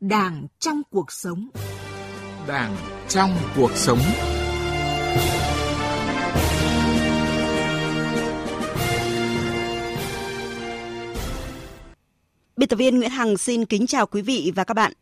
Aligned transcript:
Đảng 0.00 0.46
trong 0.58 0.82
cuộc 0.90 1.12
sống. 1.12 1.48
Đảng 2.48 2.76
trong 3.08 3.30
cuộc 3.56 3.70
sống. 3.74 3.98
Biên 12.56 12.68
tập 12.68 12.76
viên 12.76 12.98
Nguyễn 12.98 13.10
Hằng 13.10 13.36
xin 13.36 13.64
kính 13.64 13.86
chào 13.86 14.06
quý 14.06 14.22
vị 14.22 14.52
và 14.56 14.64
các 14.64 14.74
bạn. 14.74 14.92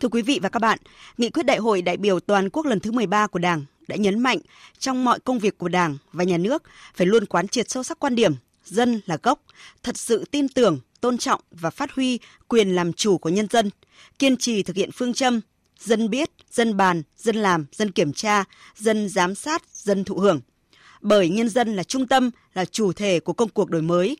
Thưa 0.00 0.08
quý 0.08 0.22
vị 0.22 0.38
và 0.42 0.48
các 0.48 0.58
bạn, 0.58 0.78
Nghị 1.18 1.30
quyết 1.30 1.46
Đại 1.46 1.58
hội 1.58 1.82
đại 1.82 1.96
biểu 1.96 2.20
toàn 2.20 2.50
quốc 2.50 2.66
lần 2.66 2.80
thứ 2.80 2.92
13 2.92 3.26
của 3.26 3.38
Đảng 3.38 3.64
đã 3.88 3.96
nhấn 3.96 4.18
mạnh 4.18 4.38
trong 4.78 5.04
mọi 5.04 5.20
công 5.20 5.38
việc 5.38 5.58
của 5.58 5.68
Đảng 5.68 5.96
và 6.12 6.24
nhà 6.24 6.38
nước 6.38 6.62
phải 6.94 7.06
luôn 7.06 7.26
quán 7.26 7.48
triệt 7.48 7.70
sâu 7.70 7.82
sắc 7.82 7.98
quan 7.98 8.14
điểm 8.14 8.34
dân 8.64 9.00
là 9.06 9.18
gốc, 9.22 9.40
thật 9.82 9.96
sự 9.96 10.24
tin 10.30 10.48
tưởng, 10.48 10.78
tôn 11.00 11.18
trọng 11.18 11.40
và 11.50 11.70
phát 11.70 11.92
huy 11.92 12.18
quyền 12.48 12.74
làm 12.74 12.92
chủ 12.92 13.18
của 13.18 13.30
nhân 13.30 13.46
dân, 13.50 13.70
kiên 14.18 14.36
trì 14.36 14.62
thực 14.62 14.76
hiện 14.76 14.90
phương 14.92 15.14
châm 15.14 15.40
dân 15.84 16.10
biết, 16.10 16.30
dân 16.50 16.76
bàn, 16.76 17.02
dân 17.16 17.36
làm, 17.36 17.66
dân 17.72 17.90
kiểm 17.90 18.12
tra, 18.12 18.44
dân 18.76 19.08
giám 19.08 19.34
sát, 19.34 19.62
dân 19.72 20.04
thụ 20.04 20.14
hưởng. 20.16 20.40
Bởi 21.00 21.28
nhân 21.28 21.48
dân 21.48 21.76
là 21.76 21.82
trung 21.82 22.06
tâm, 22.06 22.30
là 22.54 22.64
chủ 22.64 22.92
thể 22.92 23.20
của 23.20 23.32
công 23.32 23.48
cuộc 23.48 23.70
đổi 23.70 23.82
mới. 23.82 24.16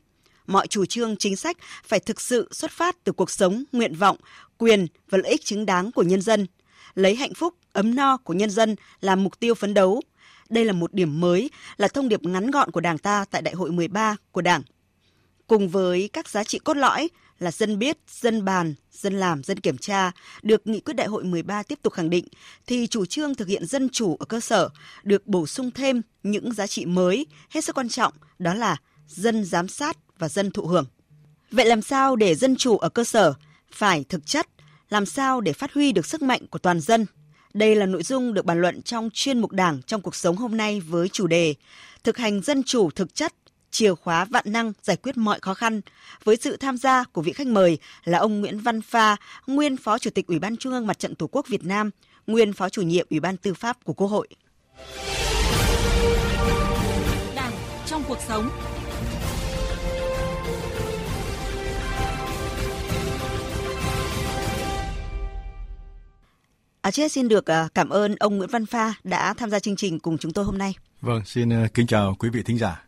Mọi 0.47 0.67
chủ 0.67 0.85
trương 0.85 1.17
chính 1.17 1.35
sách 1.35 1.57
phải 1.85 1.99
thực 1.99 2.21
sự 2.21 2.49
xuất 2.51 2.71
phát 2.71 3.03
từ 3.03 3.11
cuộc 3.11 3.31
sống, 3.31 3.63
nguyện 3.71 3.95
vọng, 3.95 4.17
quyền 4.57 4.87
và 5.09 5.17
lợi 5.17 5.31
ích 5.31 5.41
chính 5.45 5.65
đáng 5.65 5.91
của 5.91 6.03
nhân 6.03 6.21
dân, 6.21 6.47
lấy 6.95 7.15
hạnh 7.15 7.33
phúc, 7.33 7.53
ấm 7.73 7.95
no 7.95 8.17
của 8.17 8.33
nhân 8.33 8.49
dân 8.49 8.75
làm 9.01 9.23
mục 9.23 9.39
tiêu 9.39 9.55
phấn 9.55 9.73
đấu. 9.73 10.01
Đây 10.49 10.65
là 10.65 10.73
một 10.73 10.93
điểm 10.93 11.19
mới, 11.19 11.49
là 11.77 11.87
thông 11.87 12.09
điệp 12.09 12.23
ngắn 12.23 12.51
gọn 12.51 12.71
của 12.71 12.81
Đảng 12.81 12.97
ta 12.97 13.25
tại 13.31 13.41
Đại 13.41 13.53
hội 13.53 13.71
13 13.71 14.15
của 14.31 14.41
Đảng. 14.41 14.61
Cùng 15.51 15.69
với 15.69 16.09
các 16.13 16.29
giá 16.29 16.43
trị 16.43 16.59
cốt 16.59 16.77
lõi 16.77 17.09
là 17.39 17.51
dân 17.51 17.79
biết, 17.79 17.97
dân 18.07 18.45
bàn, 18.45 18.73
dân 18.91 19.13
làm, 19.13 19.43
dân 19.43 19.59
kiểm 19.59 19.77
tra 19.77 20.11
được 20.41 20.67
nghị 20.67 20.79
quyết 20.79 20.93
đại 20.93 21.07
hội 21.07 21.23
13 21.23 21.63
tiếp 21.63 21.79
tục 21.81 21.93
khẳng 21.93 22.09
định 22.09 22.27
thì 22.67 22.87
chủ 22.87 23.05
trương 23.05 23.35
thực 23.35 23.47
hiện 23.47 23.65
dân 23.65 23.89
chủ 23.89 24.17
ở 24.19 24.25
cơ 24.25 24.39
sở 24.39 24.69
được 25.03 25.27
bổ 25.27 25.47
sung 25.47 25.71
thêm 25.71 26.01
những 26.23 26.53
giá 26.53 26.67
trị 26.67 26.85
mới 26.85 27.25
hết 27.49 27.63
sức 27.63 27.75
quan 27.75 27.89
trọng 27.89 28.13
đó 28.39 28.53
là 28.53 28.77
dân 29.07 29.45
giám 29.45 29.67
sát 29.67 29.97
và 30.19 30.29
dân 30.29 30.51
thụ 30.51 30.65
hưởng. 30.65 30.85
Vậy 31.51 31.65
làm 31.65 31.81
sao 31.81 32.15
để 32.15 32.35
dân 32.35 32.55
chủ 32.55 32.77
ở 32.77 32.89
cơ 32.89 33.03
sở 33.03 33.33
phải 33.71 34.05
thực 34.09 34.25
chất, 34.25 34.47
làm 34.89 35.05
sao 35.05 35.41
để 35.41 35.53
phát 35.53 35.73
huy 35.73 35.91
được 35.91 36.05
sức 36.05 36.21
mạnh 36.21 36.47
của 36.47 36.59
toàn 36.59 36.79
dân? 36.79 37.05
Đây 37.53 37.75
là 37.75 37.85
nội 37.85 38.03
dung 38.03 38.33
được 38.33 38.45
bàn 38.45 38.61
luận 38.61 38.81
trong 38.81 39.09
chuyên 39.13 39.39
mục 39.39 39.51
Đảng 39.51 39.81
trong 39.81 40.01
cuộc 40.01 40.15
sống 40.15 40.35
hôm 40.35 40.57
nay 40.57 40.79
với 40.79 41.09
chủ 41.09 41.27
đề 41.27 41.55
Thực 42.03 42.17
hành 42.17 42.41
dân 42.41 42.63
chủ 42.63 42.89
thực 42.91 43.15
chất 43.15 43.33
chìa 43.71 43.95
khóa 43.95 44.25
vạn 44.25 44.43
năng 44.47 44.73
giải 44.81 44.97
quyết 44.97 45.17
mọi 45.17 45.39
khó 45.39 45.53
khăn 45.53 45.81
với 46.23 46.37
sự 46.41 46.57
tham 46.57 46.77
gia 46.77 47.03
của 47.03 47.21
vị 47.21 47.33
khách 47.33 47.47
mời 47.47 47.77
là 48.03 48.17
ông 48.17 48.41
Nguyễn 48.41 48.59
Văn 48.59 48.81
Pha, 48.81 49.15
nguyên 49.47 49.77
Phó 49.77 49.97
Chủ 49.97 50.09
tịch 50.09 50.27
Ủy 50.27 50.39
ban 50.39 50.57
Trung 50.57 50.73
ương 50.73 50.87
Mặt 50.87 50.99
trận 50.99 51.15
Tổ 51.15 51.27
quốc 51.31 51.47
Việt 51.47 51.63
Nam, 51.63 51.89
nguyên 52.27 52.53
Phó 52.53 52.69
Chủ 52.69 52.81
nhiệm 52.81 53.07
Ủy 53.09 53.19
ban 53.19 53.37
Tư 53.37 53.53
pháp 53.53 53.83
của 53.83 53.93
Quốc 53.93 54.07
hội. 54.07 54.27
Đảng 57.35 57.53
trong 57.85 58.03
cuộc 58.07 58.17
sống. 58.27 58.49
À, 66.81 66.91
trước 66.91 67.07
xin 67.07 67.27
được 67.27 67.51
à, 67.51 67.67
cảm 67.73 67.89
ơn 67.89 68.15
ông 68.15 68.37
Nguyễn 68.37 68.49
Văn 68.49 68.65
Pha 68.65 68.93
đã 69.03 69.33
tham 69.33 69.49
gia 69.49 69.59
chương 69.59 69.75
trình 69.75 69.99
cùng 69.99 70.17
chúng 70.17 70.33
tôi 70.33 70.45
hôm 70.45 70.57
nay. 70.57 70.73
Vâng, 71.01 71.25
xin 71.25 71.53
à, 71.53 71.67
kính 71.73 71.87
chào 71.87 72.15
quý 72.19 72.29
vị 72.29 72.43
thính 72.43 72.57
giả. 72.57 72.83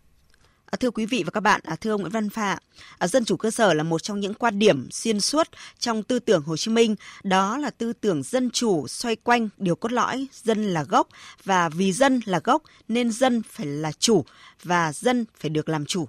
À, 0.74 0.78
thưa 0.80 0.92
quý 0.92 1.06
vị 1.06 1.24
và 1.26 1.32
các 1.32 1.40
bạn, 1.40 1.62
à, 1.64 1.76
thưa 1.76 1.92
ông 1.92 2.02
Nguyễn 2.02 2.12
Văn 2.12 2.30
Phạ, 2.30 2.58
à, 2.98 3.08
dân 3.08 3.26
chủ 3.26 3.38
cơ 3.38 3.52
sở 3.52 3.74
là 3.74 3.84
một 3.84 4.04
trong 4.04 4.20
những 4.20 4.34
quan 4.34 4.60
điểm 4.60 4.88
xuyên 4.92 5.20
suốt 5.20 5.48
trong 5.80 6.04
tư 6.04 6.20
tưởng 6.20 6.44
Hồ 6.44 6.58
Chí 6.58 6.72
Minh, 6.72 6.96
đó 7.24 7.58
là 7.58 7.70
tư 7.70 7.94
tưởng 7.94 8.24
dân 8.24 8.50
chủ 8.50 8.88
xoay 8.88 9.16
quanh 9.16 9.50
điều 9.58 9.76
cốt 9.76 9.92
lõi 9.92 10.28
dân 10.34 10.64
là 10.64 10.84
gốc 10.84 11.08
và 11.44 11.70
vì 11.70 11.94
dân 11.94 12.20
là 12.26 12.40
gốc 12.44 12.64
nên 12.88 13.12
dân 13.12 13.42
phải 13.50 13.66
là 13.66 13.92
chủ 13.92 14.26
và 14.64 14.94
dân 14.94 15.26
phải 15.40 15.50
được 15.50 15.70
làm 15.70 15.86
chủ. 15.86 16.08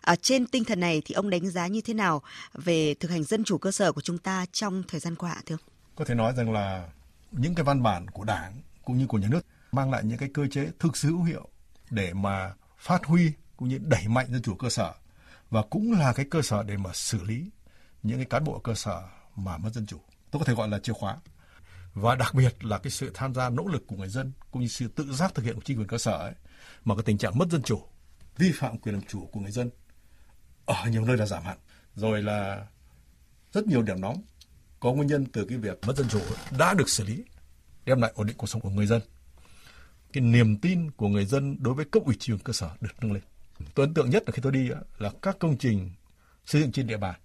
À, 0.00 0.16
trên 0.16 0.46
tinh 0.46 0.64
thần 0.64 0.80
này 0.80 1.02
thì 1.04 1.12
ông 1.12 1.30
đánh 1.30 1.50
giá 1.50 1.66
như 1.66 1.80
thế 1.80 1.94
nào 1.94 2.22
về 2.54 2.94
thực 2.94 3.10
hành 3.10 3.24
dân 3.24 3.44
chủ 3.44 3.58
cơ 3.58 3.70
sở 3.70 3.92
của 3.92 4.00
chúng 4.00 4.18
ta 4.18 4.46
trong 4.52 4.82
thời 4.88 5.00
gian 5.00 5.14
qua 5.14 5.36
thưa 5.46 5.54
ông? 5.54 5.62
Có 5.96 6.04
thể 6.04 6.14
nói 6.14 6.32
rằng 6.36 6.52
là 6.52 6.88
những 7.32 7.54
cái 7.54 7.64
văn 7.64 7.82
bản 7.82 8.08
của 8.10 8.24
Đảng 8.24 8.52
cũng 8.84 8.98
như 8.98 9.06
của 9.06 9.18
nhà 9.18 9.28
nước 9.30 9.46
mang 9.72 9.90
lại 9.90 10.02
những 10.04 10.18
cái 10.18 10.28
cơ 10.34 10.46
chế 10.50 10.68
thực 10.78 10.96
sự 10.96 11.08
hữu 11.08 11.22
hiệu 11.22 11.48
để 11.90 12.12
mà 12.14 12.54
phát 12.78 13.04
huy 13.04 13.32
cũng 13.56 13.68
như 13.68 13.78
đẩy 13.78 14.08
mạnh 14.08 14.26
dân 14.30 14.42
chủ 14.42 14.54
cơ 14.54 14.68
sở 14.68 14.92
và 15.50 15.62
cũng 15.70 15.92
là 15.92 16.12
cái 16.12 16.26
cơ 16.30 16.42
sở 16.42 16.62
để 16.62 16.76
mà 16.76 16.90
xử 16.92 17.24
lý 17.24 17.50
những 18.02 18.16
cái 18.16 18.26
cán 18.26 18.44
bộ 18.44 18.58
cơ 18.58 18.74
sở 18.74 19.02
mà 19.36 19.58
mất 19.58 19.74
dân 19.74 19.86
chủ. 19.86 20.00
Tôi 20.30 20.40
có 20.40 20.44
thể 20.44 20.54
gọi 20.54 20.68
là 20.68 20.78
chìa 20.78 20.92
khóa. 20.92 21.16
Và 21.94 22.14
đặc 22.14 22.34
biệt 22.34 22.64
là 22.64 22.78
cái 22.78 22.90
sự 22.90 23.10
tham 23.14 23.34
gia 23.34 23.48
nỗ 23.48 23.66
lực 23.66 23.86
của 23.86 23.96
người 23.96 24.08
dân 24.08 24.32
cũng 24.50 24.62
như 24.62 24.68
sự 24.68 24.88
tự 24.88 25.12
giác 25.12 25.34
thực 25.34 25.44
hiện 25.44 25.54
của 25.54 25.60
chính 25.64 25.78
quyền 25.78 25.86
cơ 25.86 25.98
sở 25.98 26.12
ấy, 26.12 26.32
mà 26.84 26.94
cái 26.94 27.02
tình 27.02 27.18
trạng 27.18 27.38
mất 27.38 27.48
dân 27.50 27.62
chủ, 27.62 27.82
vi 28.36 28.52
phạm 28.54 28.78
quyền 28.78 28.94
làm 28.94 29.04
chủ 29.04 29.28
của 29.32 29.40
người 29.40 29.50
dân 29.50 29.70
ở 30.64 30.86
nhiều 30.90 31.04
nơi 31.04 31.16
là 31.16 31.26
giảm 31.26 31.42
hẳn. 31.42 31.58
Rồi 31.94 32.22
là 32.22 32.66
rất 33.52 33.66
nhiều 33.66 33.82
điểm 33.82 34.00
nóng 34.00 34.22
có 34.80 34.92
nguyên 34.92 35.08
nhân 35.08 35.26
từ 35.32 35.44
cái 35.48 35.58
việc 35.58 35.78
mất 35.86 35.96
dân 35.96 36.08
chủ 36.08 36.20
đã 36.58 36.74
được 36.74 36.88
xử 36.88 37.04
lý, 37.04 37.24
đem 37.84 38.00
lại 38.00 38.12
ổn 38.14 38.26
định 38.26 38.36
cuộc 38.36 38.46
sống 38.46 38.62
của 38.62 38.70
người 38.70 38.86
dân. 38.86 39.02
Cái 40.12 40.22
niềm 40.22 40.56
tin 40.56 40.90
của 40.90 41.08
người 41.08 41.24
dân 41.24 41.56
đối 41.62 41.74
với 41.74 41.84
cấp 41.84 42.02
ủy 42.06 42.16
chính 42.18 42.36
quyền 42.36 42.44
cơ 42.44 42.52
sở 42.52 42.70
được 42.80 42.90
nâng 43.00 43.12
lên. 43.12 43.22
Tôi 43.74 43.86
ấn 43.86 43.94
tượng 43.94 44.10
nhất 44.10 44.22
là 44.26 44.32
khi 44.32 44.42
tôi 44.42 44.52
đi 44.52 44.70
là 44.98 45.10
các 45.22 45.36
công 45.38 45.56
trình 45.58 45.90
xây 46.44 46.62
dựng 46.62 46.72
trên 46.72 46.86
địa 46.86 46.96
bàn 46.96 47.20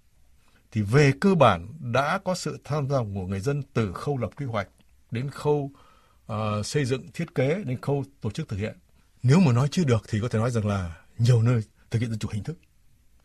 thì 0.72 0.82
về 0.82 1.12
cơ 1.20 1.34
bản 1.34 1.68
đã 1.92 2.18
có 2.24 2.34
sự 2.34 2.58
tham 2.64 2.88
gia 2.88 2.98
của 2.98 3.26
người 3.26 3.40
dân 3.40 3.62
từ 3.74 3.92
khâu 3.92 4.18
lập 4.18 4.30
quy 4.36 4.46
hoạch 4.46 4.68
đến 5.10 5.30
khâu 5.30 5.70
uh, 6.32 6.66
xây 6.66 6.84
dựng 6.84 7.12
thiết 7.14 7.34
kế 7.34 7.62
đến 7.66 7.80
khâu 7.80 8.04
tổ 8.20 8.30
chức 8.30 8.48
thực 8.48 8.56
hiện. 8.56 8.76
Nếu 9.22 9.40
mà 9.40 9.52
nói 9.52 9.68
chưa 9.70 9.84
được 9.84 10.02
thì 10.08 10.20
có 10.20 10.28
thể 10.28 10.38
nói 10.38 10.50
rằng 10.50 10.66
là 10.66 10.96
nhiều 11.18 11.42
nơi 11.42 11.62
thực 11.90 11.98
hiện 11.98 12.10
dân 12.10 12.18
chủ 12.18 12.28
hình 12.32 12.42
thức 12.42 12.56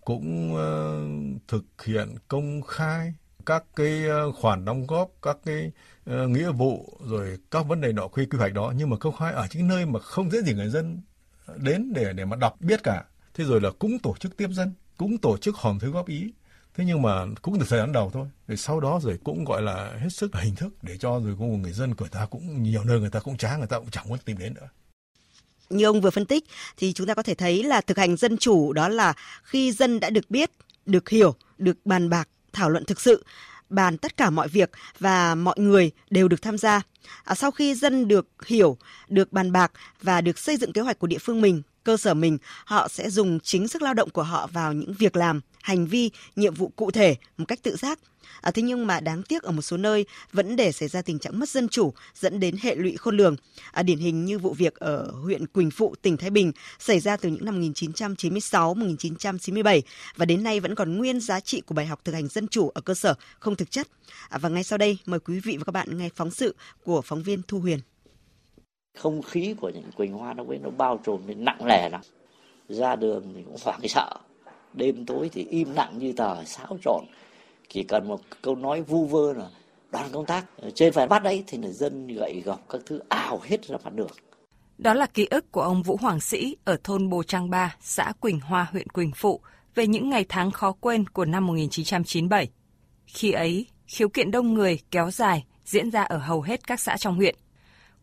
cũng 0.05 0.53
uh, 0.53 1.41
thực 1.47 1.65
hiện 1.85 2.15
công 2.27 2.61
khai 2.61 3.13
các 3.45 3.63
cái 3.75 4.05
ờ, 4.05 4.31
khoản 4.31 4.65
đóng 4.65 4.87
góp, 4.87 5.11
các 5.21 5.37
cái 5.45 5.71
uh, 6.09 6.29
nghĩa 6.29 6.51
vụ 6.51 6.99
rồi 7.05 7.37
các 7.51 7.67
vấn 7.67 7.81
đề 7.81 7.93
nọ 7.93 8.07
quy 8.07 8.25
quy 8.25 8.37
hoạch 8.37 8.53
đó 8.53 8.73
nhưng 8.75 8.89
mà 8.89 8.97
công 8.97 9.15
khai 9.15 9.33
ở 9.33 9.47
những 9.53 9.67
nơi 9.67 9.85
mà 9.85 9.99
không 9.99 10.31
dễ 10.31 10.41
gì 10.41 10.53
người 10.53 10.69
dân 10.69 11.01
đến 11.55 11.93
để 11.93 12.13
để 12.13 12.25
mà 12.25 12.35
đọc 12.35 12.55
biết 12.59 12.83
cả. 12.83 13.03
Thế 13.33 13.43
rồi 13.43 13.61
là 13.61 13.69
cũng 13.79 13.99
tổ 13.99 14.15
chức 14.19 14.37
tiếp 14.37 14.49
dân, 14.51 14.73
cũng 14.97 15.17
tổ 15.17 15.37
chức 15.37 15.55
hòm 15.55 15.79
thư 15.79 15.91
góp 15.91 16.07
ý. 16.07 16.33
Thế 16.75 16.85
nhưng 16.85 17.01
mà 17.01 17.25
cũng 17.41 17.59
từ 17.59 17.65
thời 17.69 17.79
gian 17.79 17.91
đầu 17.91 18.11
thôi. 18.13 18.27
Rồi 18.47 18.57
sau 18.57 18.79
đó 18.79 18.99
rồi 19.03 19.19
cũng 19.23 19.45
gọi 19.45 19.61
là 19.61 19.91
hết 19.99 20.09
sức 20.09 20.35
hình 20.35 20.55
thức 20.55 20.73
để 20.81 20.97
cho 20.97 21.19
rồi 21.19 21.35
cũng 21.39 21.61
người 21.61 21.71
dân 21.71 21.95
của 21.95 22.07
ta 22.07 22.25
cũng, 22.25 22.63
nhiều 22.63 22.83
nơi 22.83 22.99
người 22.99 23.09
ta 23.09 23.19
cũng 23.19 23.37
chán 23.37 23.59
người 23.59 23.67
ta 23.67 23.79
cũng 23.79 23.91
chẳng 23.91 24.09
muốn 24.09 24.19
tìm 24.25 24.37
đến 24.37 24.53
nữa. 24.53 24.69
Như 25.69 25.85
ông 25.85 26.01
vừa 26.01 26.09
phân 26.09 26.25
tích 26.25 26.43
thì 26.77 26.93
chúng 26.93 27.07
ta 27.07 27.13
có 27.13 27.23
thể 27.23 27.33
thấy 27.33 27.63
là 27.63 27.81
thực 27.81 27.97
hành 27.97 28.17
dân 28.17 28.37
chủ 28.37 28.73
đó 28.73 28.87
là 28.87 29.13
khi 29.43 29.71
dân 29.71 29.99
đã 29.99 30.09
được 30.09 30.29
biết, 30.31 30.51
được 30.85 31.09
hiểu, 31.09 31.35
được 31.57 31.77
bàn 31.85 32.09
bạc, 32.09 32.29
thảo 32.53 32.69
luận 32.69 32.85
thực 32.85 33.01
sự 33.01 33.25
bàn 33.69 33.97
tất 33.97 34.17
cả 34.17 34.29
mọi 34.29 34.47
việc 34.47 34.71
và 34.99 35.35
mọi 35.35 35.55
người 35.57 35.91
đều 36.09 36.27
được 36.27 36.41
tham 36.41 36.57
gia. 36.57 36.81
À, 37.23 37.35
sau 37.35 37.51
khi 37.51 37.75
dân 37.75 38.07
được 38.07 38.27
hiểu, 38.45 38.77
được 39.07 39.33
bàn 39.33 39.51
bạc 39.51 39.71
và 40.01 40.21
được 40.21 40.39
xây 40.39 40.57
dựng 40.57 40.73
kế 40.73 40.81
hoạch 40.81 40.99
của 40.99 41.07
địa 41.07 41.17
phương 41.17 41.41
mình, 41.41 41.61
cơ 41.87 41.97
sở 41.97 42.13
mình, 42.13 42.37
họ 42.65 42.87
sẽ 42.87 43.09
dùng 43.09 43.39
chính 43.39 43.67
sức 43.67 43.81
lao 43.81 43.93
động 43.93 44.09
của 44.09 44.23
họ 44.23 44.47
vào 44.47 44.73
những 44.73 44.93
việc 44.93 45.15
làm, 45.15 45.41
hành 45.61 45.87
vi, 45.87 46.11
nhiệm 46.35 46.53
vụ 46.53 46.71
cụ 46.75 46.91
thể 46.91 47.15
một 47.37 47.45
cách 47.47 47.59
tự 47.63 47.75
giác. 47.75 47.99
À, 48.41 48.51
thế 48.51 48.61
nhưng 48.61 48.87
mà 48.87 48.99
đáng 48.99 49.23
tiếc 49.23 49.43
ở 49.43 49.51
một 49.51 49.61
số 49.61 49.77
nơi 49.77 50.05
vẫn 50.33 50.55
để 50.55 50.71
xảy 50.71 50.89
ra 50.89 51.01
tình 51.01 51.19
trạng 51.19 51.39
mất 51.39 51.49
dân 51.49 51.69
chủ 51.69 51.93
dẫn 52.15 52.39
đến 52.39 52.55
hệ 52.61 52.75
lụy 52.75 52.97
khôn 52.97 53.17
lường. 53.17 53.35
À, 53.71 53.83
điển 53.83 53.97
hình 53.97 54.25
như 54.25 54.39
vụ 54.39 54.53
việc 54.53 54.75
ở 54.75 55.11
huyện 55.23 55.47
Quỳnh 55.47 55.71
Phụ, 55.71 55.95
tỉnh 56.01 56.17
Thái 56.17 56.29
Bình 56.29 56.51
xảy 56.79 56.99
ra 56.99 57.17
từ 57.17 57.29
những 57.29 57.45
năm 57.45 57.61
1996-1997 57.61 59.81
và 60.15 60.25
đến 60.25 60.43
nay 60.43 60.59
vẫn 60.59 60.75
còn 60.75 60.97
nguyên 60.97 61.19
giá 61.19 61.39
trị 61.39 61.61
của 61.61 61.75
bài 61.75 61.85
học 61.85 61.99
thực 62.03 62.15
hành 62.15 62.27
dân 62.27 62.47
chủ 62.47 62.69
ở 62.69 62.81
cơ 62.81 62.93
sở 62.93 63.13
không 63.39 63.55
thực 63.55 63.71
chất. 63.71 63.87
À, 64.29 64.37
và 64.37 64.49
ngay 64.49 64.63
sau 64.63 64.77
đây 64.77 64.97
mời 65.05 65.19
quý 65.19 65.39
vị 65.39 65.57
và 65.57 65.63
các 65.63 65.71
bạn 65.71 65.97
nghe 65.97 66.09
phóng 66.15 66.31
sự 66.31 66.55
của 66.83 67.01
phóng 67.01 67.23
viên 67.23 67.41
Thu 67.47 67.59
Huyền 67.59 67.79
không 68.97 69.21
khí 69.21 69.55
của 69.61 69.69
những 69.69 69.91
Quỳnh 69.97 70.13
Hoa 70.13 70.33
nó 70.33 70.43
nó 70.61 70.69
bao 70.69 70.99
trùm 71.03 71.21
nên 71.27 71.45
nặng 71.45 71.65
nề 71.65 71.89
lắm. 71.89 72.01
Ra 72.69 72.95
đường 72.95 73.33
thì 73.35 73.43
cũng 73.43 73.55
hoảng 73.63 73.87
sợ 73.87 74.09
đêm 74.73 75.05
tối 75.05 75.29
thì 75.33 75.43
im 75.49 75.73
lặng 75.73 75.99
như 75.99 76.13
tờ 76.13 76.43
xáo 76.43 76.77
trộn. 76.83 77.05
Chỉ 77.69 77.83
cần 77.83 78.07
một 78.07 78.21
câu 78.41 78.55
nói 78.55 78.81
vu 78.81 79.05
vơ 79.05 79.33
là 79.33 79.49
đoàn 79.91 80.09
công 80.11 80.25
tác 80.25 80.45
trên 80.75 80.93
phải 80.93 81.07
bắt 81.07 81.23
đấy 81.23 81.43
thì 81.47 81.57
người 81.57 81.71
dân 81.71 82.07
gậy 82.07 82.41
gọc 82.45 82.69
các 82.69 82.81
thứ 82.85 82.99
ảo 83.09 83.39
hết 83.43 83.67
ra 83.67 83.77
mặt 83.83 83.93
đường. 83.93 84.11
Đó 84.77 84.93
là 84.93 85.05
ký 85.05 85.27
ức 85.29 85.51
của 85.51 85.61
ông 85.61 85.83
Vũ 85.83 85.97
Hoàng 86.01 86.19
Sĩ 86.19 86.57
ở 86.65 86.77
thôn 86.83 87.09
Bồ 87.09 87.23
Trang 87.23 87.49
Ba, 87.49 87.75
xã 87.81 88.13
Quỳnh 88.19 88.39
Hoa, 88.39 88.67
huyện 88.71 88.89
Quỳnh 88.89 89.11
Phụ 89.15 89.41
về 89.75 89.87
những 89.87 90.09
ngày 90.09 90.25
tháng 90.29 90.51
khó 90.51 90.71
quên 90.71 91.09
của 91.09 91.25
năm 91.25 91.47
1997. 91.47 92.49
Khi 93.05 93.31
ấy, 93.31 93.65
khiếu 93.87 94.09
kiện 94.09 94.31
đông 94.31 94.53
người 94.53 94.79
kéo 94.91 95.11
dài 95.11 95.45
diễn 95.65 95.91
ra 95.91 96.03
ở 96.03 96.17
hầu 96.17 96.41
hết 96.41 96.67
các 96.67 96.79
xã 96.79 96.97
trong 96.97 97.15
huyện 97.15 97.35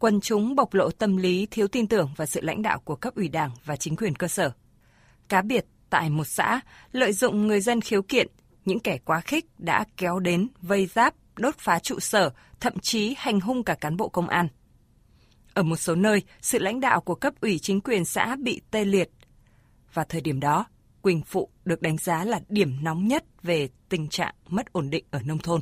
quần 0.04 0.20
chúng 0.20 0.54
bộc 0.54 0.74
lộ 0.74 0.90
tâm 0.90 1.16
lý 1.16 1.46
thiếu 1.50 1.68
tin 1.68 1.86
tưởng 1.86 2.10
vào 2.16 2.26
sự 2.26 2.40
lãnh 2.40 2.62
đạo 2.62 2.78
của 2.84 2.96
cấp 2.96 3.14
ủy 3.14 3.28
đảng 3.28 3.50
và 3.64 3.76
chính 3.76 3.96
quyền 3.96 4.14
cơ 4.14 4.28
sở. 4.28 4.52
Cá 5.28 5.42
biệt, 5.42 5.66
tại 5.90 6.10
một 6.10 6.24
xã, 6.24 6.60
lợi 6.92 7.12
dụng 7.12 7.46
người 7.46 7.60
dân 7.60 7.80
khiếu 7.80 8.02
kiện, 8.02 8.28
những 8.64 8.80
kẻ 8.80 8.98
quá 9.04 9.20
khích 9.20 9.46
đã 9.58 9.84
kéo 9.96 10.18
đến 10.18 10.48
vây 10.62 10.86
giáp, 10.86 11.14
đốt 11.36 11.54
phá 11.58 11.78
trụ 11.78 12.00
sở, 12.00 12.30
thậm 12.60 12.78
chí 12.82 13.14
hành 13.18 13.40
hung 13.40 13.64
cả 13.64 13.74
cán 13.74 13.96
bộ 13.96 14.08
công 14.08 14.28
an. 14.28 14.48
Ở 15.54 15.62
một 15.62 15.76
số 15.76 15.94
nơi, 15.94 16.22
sự 16.40 16.58
lãnh 16.58 16.80
đạo 16.80 17.00
của 17.00 17.14
cấp 17.14 17.34
ủy 17.40 17.58
chính 17.58 17.80
quyền 17.80 18.04
xã 18.04 18.36
bị 18.36 18.60
tê 18.70 18.84
liệt. 18.84 19.10
Và 19.92 20.04
thời 20.04 20.20
điểm 20.20 20.40
đó, 20.40 20.66
Quỳnh 21.02 21.22
Phụ 21.22 21.48
được 21.64 21.82
đánh 21.82 21.96
giá 21.98 22.24
là 22.24 22.40
điểm 22.48 22.84
nóng 22.84 23.08
nhất 23.08 23.24
về 23.42 23.68
tình 23.88 24.08
trạng 24.08 24.34
mất 24.48 24.72
ổn 24.72 24.90
định 24.90 25.04
ở 25.10 25.20
nông 25.24 25.38
thôn. 25.38 25.60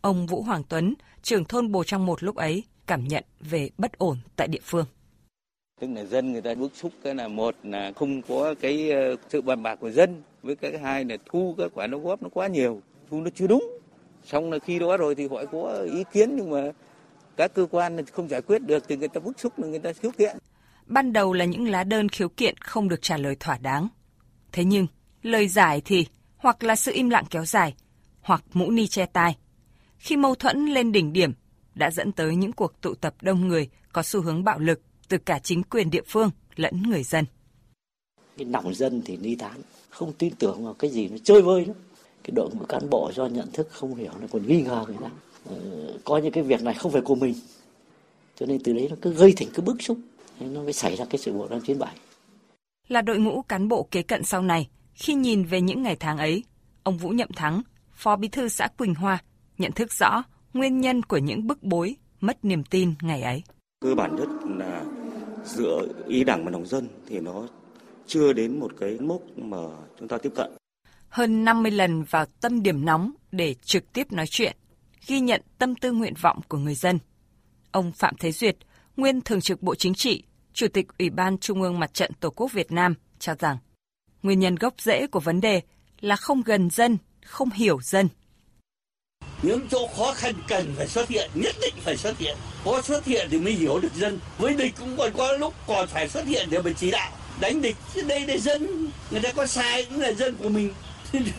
Ông 0.00 0.26
Vũ 0.26 0.42
Hoàng 0.42 0.62
Tuấn, 0.68 0.94
trưởng 1.22 1.44
thôn 1.44 1.72
Bồ 1.72 1.84
Trang 1.84 2.06
một 2.06 2.22
lúc 2.22 2.36
ấy, 2.36 2.64
cảm 2.86 3.08
nhận 3.08 3.24
về 3.40 3.70
bất 3.78 3.98
ổn 3.98 4.18
tại 4.36 4.48
địa 4.48 4.60
phương. 4.62 4.86
Tức 5.80 5.90
là 5.94 6.04
dân 6.04 6.32
người 6.32 6.42
ta 6.42 6.54
bức 6.54 6.76
xúc 6.76 6.92
cái 7.02 7.14
là 7.14 7.28
một 7.28 7.54
là 7.62 7.92
không 7.96 8.22
có 8.22 8.54
cái 8.60 8.90
ờ, 8.90 9.16
sự 9.28 9.40
bàn 9.40 9.62
bạc 9.62 9.76
của 9.80 9.90
dân, 9.90 10.22
với 10.42 10.56
cái 10.56 10.78
hai 10.78 11.04
là 11.04 11.16
thu 11.26 11.54
các 11.58 11.72
khoản 11.74 11.90
đóng 11.90 12.04
góp 12.04 12.22
nó 12.22 12.28
quá 12.28 12.46
nhiều, 12.46 12.80
thu 13.10 13.20
nó 13.20 13.30
chưa 13.34 13.46
đúng. 13.46 13.78
Xong 14.24 14.52
là 14.52 14.58
khi 14.58 14.78
đó 14.78 14.96
rồi 14.96 15.14
thì 15.14 15.28
họ 15.28 15.44
có 15.52 15.86
ý 15.94 16.04
kiến 16.12 16.36
nhưng 16.36 16.50
mà 16.50 16.70
các 17.36 17.54
cơ 17.54 17.66
quan 17.70 18.04
không 18.12 18.28
giải 18.28 18.42
quyết 18.42 18.62
được 18.62 18.88
thì 18.88 18.96
người 18.96 19.08
ta 19.08 19.20
bức 19.20 19.40
xúc 19.40 19.58
là 19.58 19.66
người 19.68 19.78
ta 19.78 19.92
khiếu 19.92 20.10
kiện. 20.18 20.36
Ban 20.86 21.12
đầu 21.12 21.32
là 21.32 21.44
những 21.44 21.68
lá 21.68 21.84
đơn 21.84 22.08
khiếu 22.08 22.28
kiện 22.28 22.56
không 22.56 22.88
được 22.88 23.02
trả 23.02 23.16
lời 23.16 23.36
thỏa 23.40 23.58
đáng. 23.58 23.88
Thế 24.52 24.64
nhưng, 24.64 24.86
lời 25.22 25.48
giải 25.48 25.82
thì 25.84 26.06
hoặc 26.36 26.62
là 26.62 26.76
sự 26.76 26.92
im 26.92 27.10
lặng 27.10 27.24
kéo 27.30 27.44
dài, 27.44 27.74
hoặc 28.20 28.42
mũ 28.52 28.70
ni 28.70 28.86
che 28.86 29.06
tai. 29.06 29.36
Khi 29.98 30.16
mâu 30.16 30.34
thuẫn 30.34 30.66
lên 30.66 30.92
đỉnh 30.92 31.12
điểm, 31.12 31.32
đã 31.74 31.90
dẫn 31.90 32.12
tới 32.12 32.36
những 32.36 32.52
cuộc 32.52 32.80
tụ 32.80 32.94
tập 32.94 33.14
đông 33.22 33.48
người 33.48 33.68
có 33.92 34.02
xu 34.02 34.22
hướng 34.22 34.44
bạo 34.44 34.58
lực 34.58 34.80
từ 35.08 35.18
cả 35.18 35.38
chính 35.38 35.62
quyền 35.62 35.90
địa 35.90 36.02
phương 36.08 36.30
lẫn 36.56 36.82
người 36.82 37.02
dân. 37.02 37.24
Cái 38.36 38.44
nòng 38.44 38.74
dân 38.74 39.02
thì 39.04 39.16
ni 39.16 39.34
tán, 39.34 39.60
không 39.90 40.12
tin 40.12 40.34
tưởng 40.38 40.64
vào 40.64 40.74
cái 40.74 40.90
gì 40.90 41.08
nó 41.08 41.16
chơi 41.24 41.42
vơi 41.42 41.66
lắm. 41.66 41.76
Cái 42.24 42.30
đội 42.34 42.50
ngũ 42.52 42.64
cán 42.64 42.90
bộ 42.90 43.10
do 43.14 43.26
nhận 43.26 43.52
thức 43.52 43.68
không 43.70 43.94
hiểu 43.94 44.12
nó 44.20 44.26
còn 44.32 44.46
nghi 44.46 44.62
ngờ 44.62 44.84
người 44.86 44.96
ta. 45.00 45.10
Ờ, 45.44 45.56
coi 46.04 46.22
như 46.22 46.30
cái 46.30 46.44
việc 46.44 46.62
này 46.62 46.74
không 46.74 46.92
phải 46.92 47.02
của 47.02 47.14
mình. 47.14 47.34
Cho 48.36 48.46
nên 48.46 48.62
từ 48.64 48.72
đấy 48.72 48.86
nó 48.90 48.96
cứ 49.02 49.12
gây 49.12 49.32
thành 49.36 49.48
cái 49.54 49.66
bức 49.66 49.82
xúc. 49.82 49.98
Nó 50.40 50.62
mới 50.62 50.72
xảy 50.72 50.96
ra 50.96 51.04
cái 51.04 51.18
sự 51.18 51.32
vụ 51.32 51.48
năm 51.48 51.60
97. 51.60 51.94
Là 52.88 53.02
đội 53.02 53.18
ngũ 53.18 53.42
cán 53.42 53.68
bộ 53.68 53.88
kế 53.90 54.02
cận 54.02 54.24
sau 54.24 54.42
này, 54.42 54.68
khi 54.94 55.14
nhìn 55.14 55.44
về 55.44 55.60
những 55.60 55.82
ngày 55.82 55.96
tháng 56.00 56.18
ấy, 56.18 56.44
ông 56.82 56.98
Vũ 56.98 57.08
Nhậm 57.08 57.28
Thắng, 57.36 57.62
Phó 57.92 58.16
Bí 58.16 58.28
thư 58.28 58.48
xã 58.48 58.66
Quỳnh 58.66 58.94
Hoa, 58.94 59.18
nhận 59.58 59.72
thức 59.72 59.92
rõ 59.92 60.22
nguyên 60.54 60.80
nhân 60.80 61.02
của 61.02 61.18
những 61.18 61.46
bức 61.46 61.62
bối, 61.62 61.96
mất 62.20 62.44
niềm 62.44 62.64
tin 62.64 62.94
ngày 63.02 63.22
ấy. 63.22 63.42
Cơ 63.80 63.94
bản 63.94 64.16
nhất 64.16 64.28
là 64.58 64.84
giữa 65.44 65.86
ý 66.08 66.24
đảng 66.24 66.44
và 66.44 66.50
lòng 66.50 66.66
dân 66.66 66.88
thì 67.08 67.20
nó 67.20 67.48
chưa 68.06 68.32
đến 68.32 68.60
một 68.60 68.72
cái 68.80 68.98
mốc 69.00 69.20
mà 69.36 69.58
chúng 69.98 70.08
ta 70.08 70.18
tiếp 70.18 70.32
cận. 70.36 70.50
Hơn 71.08 71.44
50 71.44 71.72
lần 71.72 72.02
vào 72.02 72.26
tâm 72.40 72.62
điểm 72.62 72.84
nóng 72.84 73.12
để 73.32 73.54
trực 73.54 73.92
tiếp 73.92 74.12
nói 74.12 74.26
chuyện, 74.26 74.56
ghi 75.06 75.20
nhận 75.20 75.42
tâm 75.58 75.74
tư 75.74 75.92
nguyện 75.92 76.14
vọng 76.20 76.40
của 76.48 76.58
người 76.58 76.74
dân. 76.74 76.98
Ông 77.70 77.92
Phạm 77.92 78.14
Thế 78.18 78.32
Duyệt, 78.32 78.56
nguyên 78.96 79.20
Thường 79.20 79.40
trực 79.40 79.62
Bộ 79.62 79.74
Chính 79.74 79.94
trị, 79.94 80.22
Chủ 80.52 80.68
tịch 80.68 80.86
Ủy 80.98 81.10
ban 81.10 81.38
Trung 81.38 81.62
ương 81.62 81.78
Mặt 81.78 81.94
trận 81.94 82.12
Tổ 82.20 82.30
quốc 82.30 82.52
Việt 82.52 82.72
Nam 82.72 82.94
cho 83.18 83.34
rằng 83.38 83.56
nguyên 84.22 84.40
nhân 84.40 84.56
gốc 84.56 84.74
rễ 84.78 85.06
của 85.06 85.20
vấn 85.20 85.40
đề 85.40 85.60
là 86.00 86.16
không 86.16 86.42
gần 86.42 86.70
dân, 86.70 86.98
không 87.24 87.50
hiểu 87.50 87.78
dân. 87.82 88.08
Những 89.44 89.60
chỗ 89.70 89.86
khó 89.96 90.12
khăn 90.12 90.34
cần 90.48 90.74
phải 90.76 90.86
xuất 90.86 91.08
hiện, 91.08 91.30
nhất 91.34 91.54
định 91.60 91.74
phải 91.84 91.96
xuất 91.96 92.18
hiện. 92.18 92.36
Có 92.64 92.82
xuất 92.82 93.04
hiện 93.04 93.28
thì 93.30 93.38
mới 93.38 93.52
hiểu 93.52 93.78
được 93.78 93.94
dân. 93.96 94.18
Với 94.38 94.54
địch 94.54 94.72
cũng 94.78 94.96
còn 94.96 95.12
có 95.16 95.32
lúc 95.32 95.54
còn 95.66 95.88
phải 95.88 96.08
xuất 96.08 96.26
hiện 96.26 96.48
để 96.50 96.58
mà 96.62 96.70
chỉ 96.76 96.90
đạo. 96.90 97.12
Đánh 97.40 97.62
địch, 97.62 97.76
chứ 97.94 98.02
đây 98.02 98.26
là 98.26 98.36
dân. 98.36 98.88
Người 99.10 99.20
ta 99.20 99.32
có 99.32 99.46
sai 99.46 99.84
cũng 99.84 100.00
là 100.00 100.12
dân 100.12 100.36
của 100.42 100.48
mình. 100.48 100.72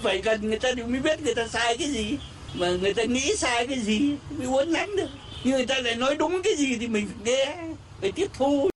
phải 0.03 0.21
cần 0.21 0.49
người 0.49 0.59
ta 0.59 0.71
thì 0.75 0.83
mới 0.83 0.99
biết 0.99 1.21
người 1.21 1.35
ta 1.35 1.47
sai 1.47 1.77
cái 1.77 1.87
gì. 1.87 2.17
Mà 2.53 2.69
người 2.69 2.93
ta 2.93 3.03
nghĩ 3.03 3.35
sai 3.37 3.67
cái 3.67 3.79
gì 3.79 4.11
mới 4.29 4.47
uốn 4.47 4.73
nắn 4.73 4.95
được. 4.95 5.09
Nhưng 5.43 5.53
người 5.53 5.65
ta 5.65 5.75
lại 5.79 5.95
nói 5.95 6.15
đúng 6.15 6.41
cái 6.43 6.55
gì 6.55 6.77
thì 6.79 6.87
mình 6.87 7.07
phải 7.07 7.35
nghe, 7.35 7.57
phải 8.01 8.11
tiếp 8.11 8.27
thu. 8.33 8.69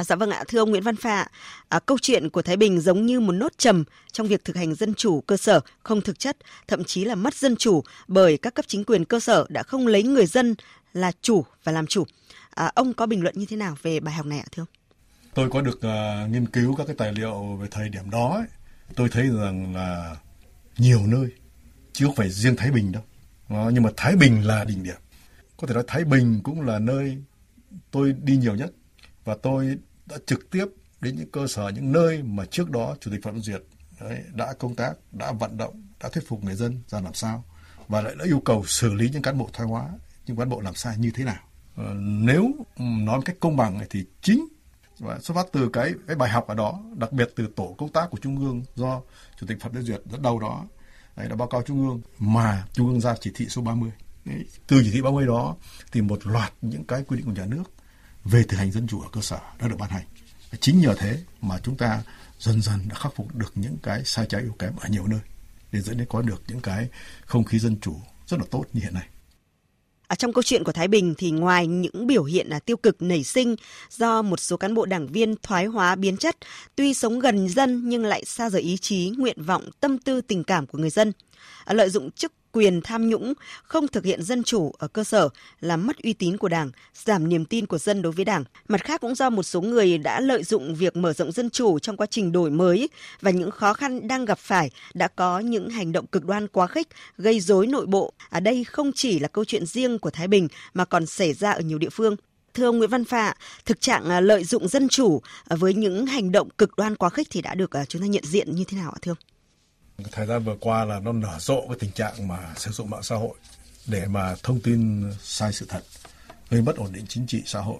À, 0.00 0.04
dạ 0.04 0.16
vâng 0.16 0.30
ạ, 0.30 0.44
thưa 0.48 0.58
ông 0.58 0.70
Nguyễn 0.70 0.82
Văn 0.82 0.96
Phạ, 0.96 1.26
à, 1.68 1.78
câu 1.78 1.98
chuyện 2.02 2.30
của 2.30 2.42
Thái 2.42 2.56
Bình 2.56 2.80
giống 2.80 3.06
như 3.06 3.20
một 3.20 3.32
nốt 3.32 3.52
trầm 3.58 3.84
trong 4.12 4.26
việc 4.26 4.44
thực 4.44 4.56
hành 4.56 4.74
dân 4.74 4.94
chủ 4.94 5.20
cơ 5.20 5.36
sở 5.36 5.60
không 5.82 6.00
thực 6.00 6.18
chất, 6.18 6.36
thậm 6.68 6.84
chí 6.84 7.04
là 7.04 7.14
mất 7.14 7.34
dân 7.34 7.56
chủ 7.56 7.82
bởi 8.08 8.36
các 8.36 8.54
cấp 8.54 8.64
chính 8.68 8.84
quyền 8.84 9.04
cơ 9.04 9.20
sở 9.20 9.46
đã 9.48 9.62
không 9.62 9.86
lấy 9.86 10.02
người 10.02 10.26
dân 10.26 10.54
là 10.92 11.12
chủ 11.22 11.44
và 11.64 11.72
làm 11.72 11.86
chủ. 11.86 12.04
À, 12.50 12.72
ông 12.74 12.94
có 12.94 13.06
bình 13.06 13.22
luận 13.22 13.34
như 13.38 13.46
thế 13.46 13.56
nào 13.56 13.76
về 13.82 14.00
bài 14.00 14.14
học 14.14 14.26
này 14.26 14.38
ạ 14.38 14.44
thưa 14.52 14.62
ông? 14.62 14.68
Tôi 15.34 15.50
có 15.50 15.60
được 15.60 15.76
uh, 15.76 16.30
nghiên 16.30 16.46
cứu 16.46 16.74
các 16.74 16.86
cái 16.86 16.96
tài 16.98 17.12
liệu 17.12 17.58
về 17.60 17.68
thời 17.70 17.88
điểm 17.88 18.10
đó, 18.10 18.34
ấy. 18.36 18.46
tôi 18.96 19.08
thấy 19.08 19.28
rằng 19.28 19.74
là 19.74 20.16
nhiều 20.78 21.00
nơi, 21.06 21.28
chứ 21.92 22.06
không 22.06 22.16
phải 22.16 22.30
riêng 22.30 22.56
Thái 22.56 22.70
Bình 22.70 22.92
đâu. 22.92 23.02
Đó, 23.48 23.70
nhưng 23.74 23.82
mà 23.82 23.90
Thái 23.96 24.16
Bình 24.16 24.46
là 24.46 24.64
đỉnh 24.64 24.82
điểm. 24.82 25.00
Có 25.56 25.66
thể 25.66 25.74
nói 25.74 25.84
Thái 25.86 26.04
Bình 26.04 26.40
cũng 26.42 26.60
là 26.60 26.78
nơi 26.78 27.18
tôi 27.90 28.14
đi 28.22 28.36
nhiều 28.36 28.54
nhất 28.54 28.72
và 29.24 29.36
tôi 29.42 29.76
đã 30.10 30.16
trực 30.26 30.50
tiếp 30.50 30.66
đến 31.00 31.16
những 31.16 31.30
cơ 31.30 31.46
sở 31.46 31.68
những 31.68 31.92
nơi 31.92 32.22
mà 32.22 32.44
trước 32.50 32.70
đó 32.70 32.96
chủ 33.00 33.10
tịch 33.10 33.22
phạm 33.22 33.40
duyệt 33.40 33.62
đấy, 34.00 34.22
đã 34.34 34.52
công 34.58 34.74
tác 34.74 34.92
đã 35.12 35.32
vận 35.32 35.56
động 35.56 35.82
đã 36.02 36.08
thuyết 36.08 36.28
phục 36.28 36.44
người 36.44 36.54
dân 36.54 36.82
ra 36.86 37.00
làm 37.00 37.14
sao 37.14 37.44
và 37.88 38.00
lại 38.02 38.14
đã 38.18 38.24
yêu 38.24 38.42
cầu 38.44 38.64
xử 38.66 38.94
lý 38.94 39.10
những 39.10 39.22
cán 39.22 39.38
bộ 39.38 39.50
thoái 39.52 39.68
hóa 39.68 39.88
những 40.26 40.36
cán 40.36 40.48
bộ 40.48 40.60
làm 40.60 40.74
sai 40.74 40.98
như 40.98 41.10
thế 41.14 41.24
nào. 41.24 41.42
Ờ, 41.76 41.94
nếu 41.98 42.50
ừ, 42.76 42.84
nói 42.84 43.16
một 43.16 43.22
cách 43.24 43.36
công 43.40 43.56
bằng 43.56 43.78
này 43.78 43.86
thì 43.90 44.04
chính 44.22 44.46
và 44.98 45.18
xuất 45.18 45.34
phát 45.34 45.46
từ 45.52 45.70
cái 45.72 45.92
cái 46.06 46.16
bài 46.16 46.30
học 46.30 46.46
ở 46.46 46.54
đó 46.54 46.82
đặc 46.96 47.12
biệt 47.12 47.30
từ 47.36 47.48
tổ 47.56 47.74
công 47.78 47.88
tác 47.88 48.10
của 48.10 48.18
trung 48.18 48.38
ương 48.38 48.62
do 48.74 49.00
chủ 49.40 49.46
tịch 49.46 49.60
phạm 49.60 49.82
duyệt 49.82 50.00
dẫn 50.10 50.22
đầu 50.22 50.40
đó 50.40 50.66
đấy, 51.16 51.28
đã 51.28 51.36
báo 51.36 51.48
cáo 51.48 51.62
trung 51.62 51.88
ương 51.88 52.00
mà 52.18 52.66
trung 52.72 52.88
ương 52.88 53.00
ra 53.00 53.14
chỉ 53.20 53.30
thị 53.34 53.46
số 53.48 53.62
30 53.62 53.90
đấy, 54.24 54.44
từ 54.66 54.82
chỉ 54.84 54.90
thị 54.90 55.02
30 55.02 55.26
đó 55.26 55.56
thì 55.92 56.00
một 56.00 56.26
loạt 56.26 56.52
những 56.62 56.84
cái 56.84 57.02
quy 57.02 57.16
định 57.16 57.26
của 57.26 57.32
nhà 57.32 57.46
nước 57.46 57.62
về 58.24 58.42
thực 58.42 58.56
hành 58.56 58.72
dân 58.72 58.86
chủ 58.86 59.00
ở 59.00 59.08
cơ 59.12 59.20
sở 59.20 59.38
đã 59.58 59.68
được 59.68 59.76
ban 59.78 59.90
hành. 59.90 60.04
Chính 60.60 60.80
nhờ 60.80 60.94
thế 60.98 61.18
mà 61.40 61.58
chúng 61.62 61.76
ta 61.76 62.02
dần 62.38 62.62
dần 62.62 62.88
đã 62.88 62.94
khắc 62.94 63.16
phục 63.16 63.34
được 63.34 63.52
những 63.54 63.76
cái 63.82 64.04
sai 64.04 64.26
trái 64.28 64.42
yếu 64.42 64.52
kém 64.58 64.72
ở 64.76 64.88
nhiều 64.88 65.06
nơi 65.06 65.20
để 65.72 65.80
dẫn 65.80 65.98
đến 65.98 66.06
có 66.10 66.22
được 66.22 66.42
những 66.48 66.60
cái 66.60 66.88
không 67.24 67.44
khí 67.44 67.58
dân 67.58 67.80
chủ 67.80 67.96
rất 68.26 68.40
là 68.40 68.46
tốt 68.50 68.64
như 68.72 68.80
hiện 68.80 68.94
nay. 68.94 69.06
Ở 70.06 70.16
trong 70.16 70.32
câu 70.32 70.42
chuyện 70.42 70.64
của 70.64 70.72
Thái 70.72 70.88
Bình 70.88 71.14
thì 71.18 71.30
ngoài 71.30 71.66
những 71.66 72.06
biểu 72.06 72.24
hiện 72.24 72.46
là 72.48 72.58
tiêu 72.58 72.76
cực 72.76 73.02
nảy 73.02 73.24
sinh 73.24 73.56
do 73.90 74.22
một 74.22 74.40
số 74.40 74.56
cán 74.56 74.74
bộ 74.74 74.86
đảng 74.86 75.06
viên 75.06 75.34
thoái 75.42 75.66
hóa 75.66 75.94
biến 75.94 76.16
chất, 76.16 76.36
tuy 76.76 76.94
sống 76.94 77.20
gần 77.20 77.48
dân 77.48 77.88
nhưng 77.88 78.04
lại 78.04 78.24
xa 78.24 78.50
rời 78.50 78.62
ý 78.62 78.76
chí, 78.76 79.12
nguyện 79.18 79.42
vọng, 79.42 79.70
tâm 79.80 79.98
tư 79.98 80.20
tình 80.20 80.44
cảm 80.44 80.66
của 80.66 80.78
người 80.78 80.90
dân, 80.90 81.12
À, 81.64 81.74
lợi 81.74 81.90
dụng 81.90 82.10
chức 82.10 82.32
quyền 82.52 82.80
tham 82.80 83.08
nhũng, 83.08 83.32
không 83.62 83.88
thực 83.88 84.04
hiện 84.04 84.22
dân 84.22 84.42
chủ 84.42 84.72
ở 84.78 84.88
cơ 84.88 85.04
sở 85.04 85.28
làm 85.60 85.86
mất 85.86 85.96
uy 86.02 86.12
tín 86.12 86.36
của 86.36 86.48
Đảng, 86.48 86.70
giảm 86.94 87.28
niềm 87.28 87.44
tin 87.44 87.66
của 87.66 87.78
dân 87.78 88.02
đối 88.02 88.12
với 88.12 88.24
Đảng. 88.24 88.44
Mặt 88.68 88.84
khác 88.84 89.00
cũng 89.00 89.14
do 89.14 89.30
một 89.30 89.42
số 89.42 89.60
người 89.60 89.98
đã 89.98 90.20
lợi 90.20 90.44
dụng 90.44 90.74
việc 90.74 90.96
mở 90.96 91.12
rộng 91.12 91.32
dân 91.32 91.50
chủ 91.50 91.78
trong 91.78 91.96
quá 91.96 92.06
trình 92.10 92.32
đổi 92.32 92.50
mới 92.50 92.88
và 93.20 93.30
những 93.30 93.50
khó 93.50 93.72
khăn 93.72 94.08
đang 94.08 94.24
gặp 94.24 94.38
phải 94.38 94.70
đã 94.94 95.08
có 95.08 95.38
những 95.38 95.70
hành 95.70 95.92
động 95.92 96.06
cực 96.06 96.24
đoan 96.24 96.48
quá 96.48 96.66
khích 96.66 96.88
gây 97.18 97.40
rối 97.40 97.66
nội 97.66 97.86
bộ. 97.86 98.12
Ở 98.30 98.40
đây 98.40 98.64
không 98.64 98.92
chỉ 98.94 99.18
là 99.18 99.28
câu 99.28 99.44
chuyện 99.44 99.66
riêng 99.66 99.98
của 99.98 100.10
Thái 100.10 100.28
Bình 100.28 100.48
mà 100.74 100.84
còn 100.84 101.06
xảy 101.06 101.32
ra 101.32 101.50
ở 101.50 101.60
nhiều 101.60 101.78
địa 101.78 101.90
phương. 101.90 102.16
Thưa 102.54 102.64
ông 102.64 102.78
Nguyễn 102.78 102.90
Văn 102.90 103.04
Phạ, 103.04 103.34
thực 103.66 103.80
trạng 103.80 104.10
à, 104.10 104.20
lợi 104.20 104.44
dụng 104.44 104.68
dân 104.68 104.88
chủ 104.88 105.22
với 105.48 105.74
những 105.74 106.06
hành 106.06 106.32
động 106.32 106.48
cực 106.58 106.76
đoan 106.76 106.96
quá 106.96 107.10
khích 107.10 107.28
thì 107.30 107.42
đã 107.42 107.54
được 107.54 107.70
chúng 107.88 108.02
ta 108.02 108.06
nhận 108.06 108.24
diện 108.24 108.54
như 108.54 108.64
thế 108.64 108.78
nào 108.78 108.90
ạ 108.90 108.98
thưa 109.02 109.10
ông? 109.10 109.29
Thời 110.12 110.26
gian 110.26 110.44
vừa 110.44 110.56
qua 110.60 110.84
là 110.84 111.00
nó 111.00 111.12
nở 111.12 111.36
rộ 111.38 111.64
cái 111.68 111.76
tình 111.80 111.90
trạng 111.90 112.28
mà 112.28 112.54
sử 112.56 112.70
dụng 112.70 112.90
mạng 112.90 113.02
xã 113.02 113.16
hội 113.16 113.34
để 113.86 114.06
mà 114.06 114.34
thông 114.42 114.60
tin 114.60 115.04
sai 115.22 115.52
sự 115.52 115.66
thật 115.68 115.82
gây 116.50 116.62
mất 116.62 116.76
ổn 116.76 116.92
định 116.92 117.04
chính 117.08 117.26
trị 117.26 117.42
xã 117.46 117.60
hội 117.60 117.78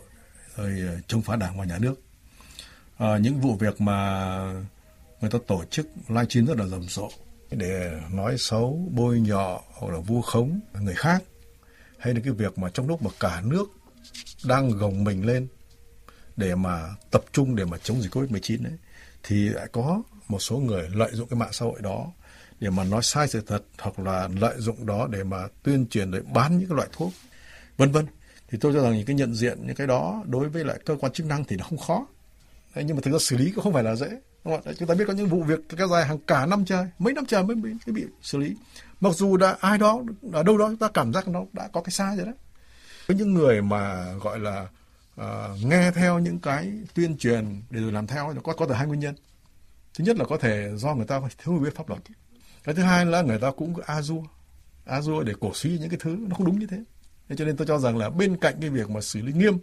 rồi 0.56 0.80
ờ, 0.86 1.00
chống 1.06 1.22
phá 1.22 1.36
đảng 1.36 1.58
và 1.58 1.64
nhà 1.64 1.78
nước. 1.78 1.94
À, 2.98 3.18
những 3.18 3.40
vụ 3.40 3.54
việc 3.54 3.80
mà 3.80 4.38
người 5.20 5.30
ta 5.30 5.38
tổ 5.46 5.64
chức 5.70 5.86
livestream 6.08 6.46
rất 6.46 6.56
là 6.58 6.66
rầm 6.66 6.88
rộ 6.88 7.10
để 7.50 8.00
nói 8.12 8.38
xấu 8.38 8.88
bôi 8.90 9.20
nhọ 9.20 9.60
hoặc 9.74 9.92
là 9.92 9.98
vu 9.98 10.22
khống 10.22 10.60
người 10.80 10.94
khác 10.94 11.22
hay 11.98 12.14
là 12.14 12.20
cái 12.24 12.32
việc 12.32 12.58
mà 12.58 12.70
trong 12.74 12.88
lúc 12.88 13.02
mà 13.02 13.10
cả 13.20 13.42
nước 13.44 13.64
đang 14.44 14.70
gồng 14.70 15.04
mình 15.04 15.26
lên 15.26 15.46
để 16.36 16.54
mà 16.54 16.94
tập 17.10 17.24
trung 17.32 17.56
để 17.56 17.64
mà 17.64 17.78
chống 17.78 18.02
dịch 18.02 18.16
Covid-19 18.16 18.62
đấy 18.62 18.72
thì 19.22 19.48
lại 19.48 19.68
có 19.72 20.02
một 20.30 20.38
số 20.38 20.56
người 20.56 20.88
lợi 20.94 21.10
dụng 21.12 21.28
cái 21.28 21.38
mạng 21.38 21.52
xã 21.52 21.64
hội 21.64 21.80
đó 21.82 22.06
để 22.60 22.70
mà 22.70 22.84
nói 22.84 23.02
sai 23.02 23.28
sự 23.28 23.42
thật 23.46 23.62
hoặc 23.78 23.98
là 23.98 24.28
lợi 24.40 24.54
dụng 24.58 24.86
đó 24.86 25.06
để 25.10 25.24
mà 25.24 25.48
tuyên 25.62 25.86
truyền 25.86 26.10
để 26.10 26.20
bán 26.32 26.58
những 26.58 26.68
cái 26.68 26.76
loại 26.76 26.88
thuốc 26.92 27.12
vân 27.76 27.92
vân. 27.92 28.06
Thì 28.48 28.58
tôi 28.60 28.72
cho 28.74 28.82
rằng 28.82 28.96
những 28.96 29.06
cái 29.06 29.16
nhận 29.16 29.34
diện 29.34 29.58
những 29.66 29.76
cái 29.76 29.86
đó 29.86 30.22
đối 30.26 30.48
với 30.48 30.64
lại 30.64 30.78
cơ 30.84 30.96
quan 31.00 31.12
chức 31.12 31.26
năng 31.26 31.44
thì 31.44 31.56
nó 31.56 31.64
không 31.64 31.78
khó. 31.78 32.06
Đấy, 32.74 32.84
nhưng 32.84 32.96
mà 32.96 33.02
thực 33.04 33.12
ra 33.12 33.18
xử 33.18 33.36
lý 33.36 33.50
cũng 33.50 33.64
không 33.64 33.72
phải 33.72 33.82
là 33.82 33.94
dễ 33.94 34.08
đúng 34.44 34.54
không? 34.62 34.74
chúng 34.78 34.88
ta 34.88 34.94
biết 34.94 35.04
có 35.06 35.12
những 35.12 35.28
vụ 35.28 35.42
việc 35.42 35.58
kéo 35.76 35.88
dài 35.88 36.04
hàng 36.06 36.18
cả 36.18 36.46
năm 36.46 36.64
trời 36.64 36.86
mấy 36.98 37.14
năm 37.14 37.26
trời 37.26 37.42
mới 37.42 37.56
bị, 37.56 37.70
mới 37.70 37.94
bị 37.94 38.04
xử 38.22 38.38
lý. 38.38 38.56
Mặc 39.00 39.14
dù 39.14 39.36
đã 39.36 39.56
ai 39.60 39.78
đó 39.78 40.02
ở 40.32 40.42
đâu 40.42 40.58
đó 40.58 40.68
chúng 40.68 40.76
ta 40.76 40.88
cảm 40.88 41.12
giác 41.12 41.28
nó 41.28 41.44
đã 41.52 41.68
có 41.72 41.80
cái 41.80 41.90
sai 41.90 42.16
rồi 42.16 42.26
đấy 42.26 42.34
với 43.10 43.16
những 43.16 43.34
người 43.34 43.62
mà 43.62 44.12
gọi 44.12 44.38
là 44.38 44.66
uh, 45.20 45.64
nghe 45.64 45.90
theo 45.90 46.18
những 46.18 46.38
cái 46.38 46.72
tuyên 46.94 47.18
truyền 47.18 47.62
để 47.70 47.80
rồi 47.80 47.92
làm 47.92 48.06
theo 48.06 48.32
nó 48.32 48.40
có 48.44 48.52
có 48.52 48.66
từ 48.66 48.74
hai 48.74 48.86
nguyên 48.86 49.00
nhân 49.00 49.14
thứ 49.94 50.04
nhất 50.04 50.16
là 50.16 50.24
có 50.24 50.36
thể 50.36 50.70
do 50.76 50.94
người 50.94 51.06
ta 51.06 51.20
thiếu 51.38 51.54
hiểu 51.54 51.62
biết 51.62 51.74
pháp 51.74 51.88
luật 51.88 52.02
cái 52.64 52.74
thứ 52.74 52.82
hai 52.82 53.06
là 53.06 53.22
người 53.22 53.38
ta 53.38 53.50
cũng 53.50 53.74
a 53.86 54.02
dua 54.02 54.22
a 54.84 55.00
dua 55.00 55.22
để 55.22 55.32
cổ 55.40 55.54
suý 55.54 55.78
những 55.78 55.90
cái 55.90 55.98
thứ 56.02 56.16
nó 56.28 56.34
không 56.36 56.46
đúng 56.46 56.58
như 56.58 56.66
thế 56.66 56.84
thế 57.28 57.36
cho 57.36 57.44
nên 57.44 57.56
tôi 57.56 57.66
cho 57.66 57.78
rằng 57.78 57.96
là 57.96 58.10
bên 58.10 58.36
cạnh 58.36 58.54
cái 58.60 58.70
việc 58.70 58.90
mà 58.90 59.00
xử 59.00 59.22
lý 59.22 59.32
nghiêm 59.32 59.58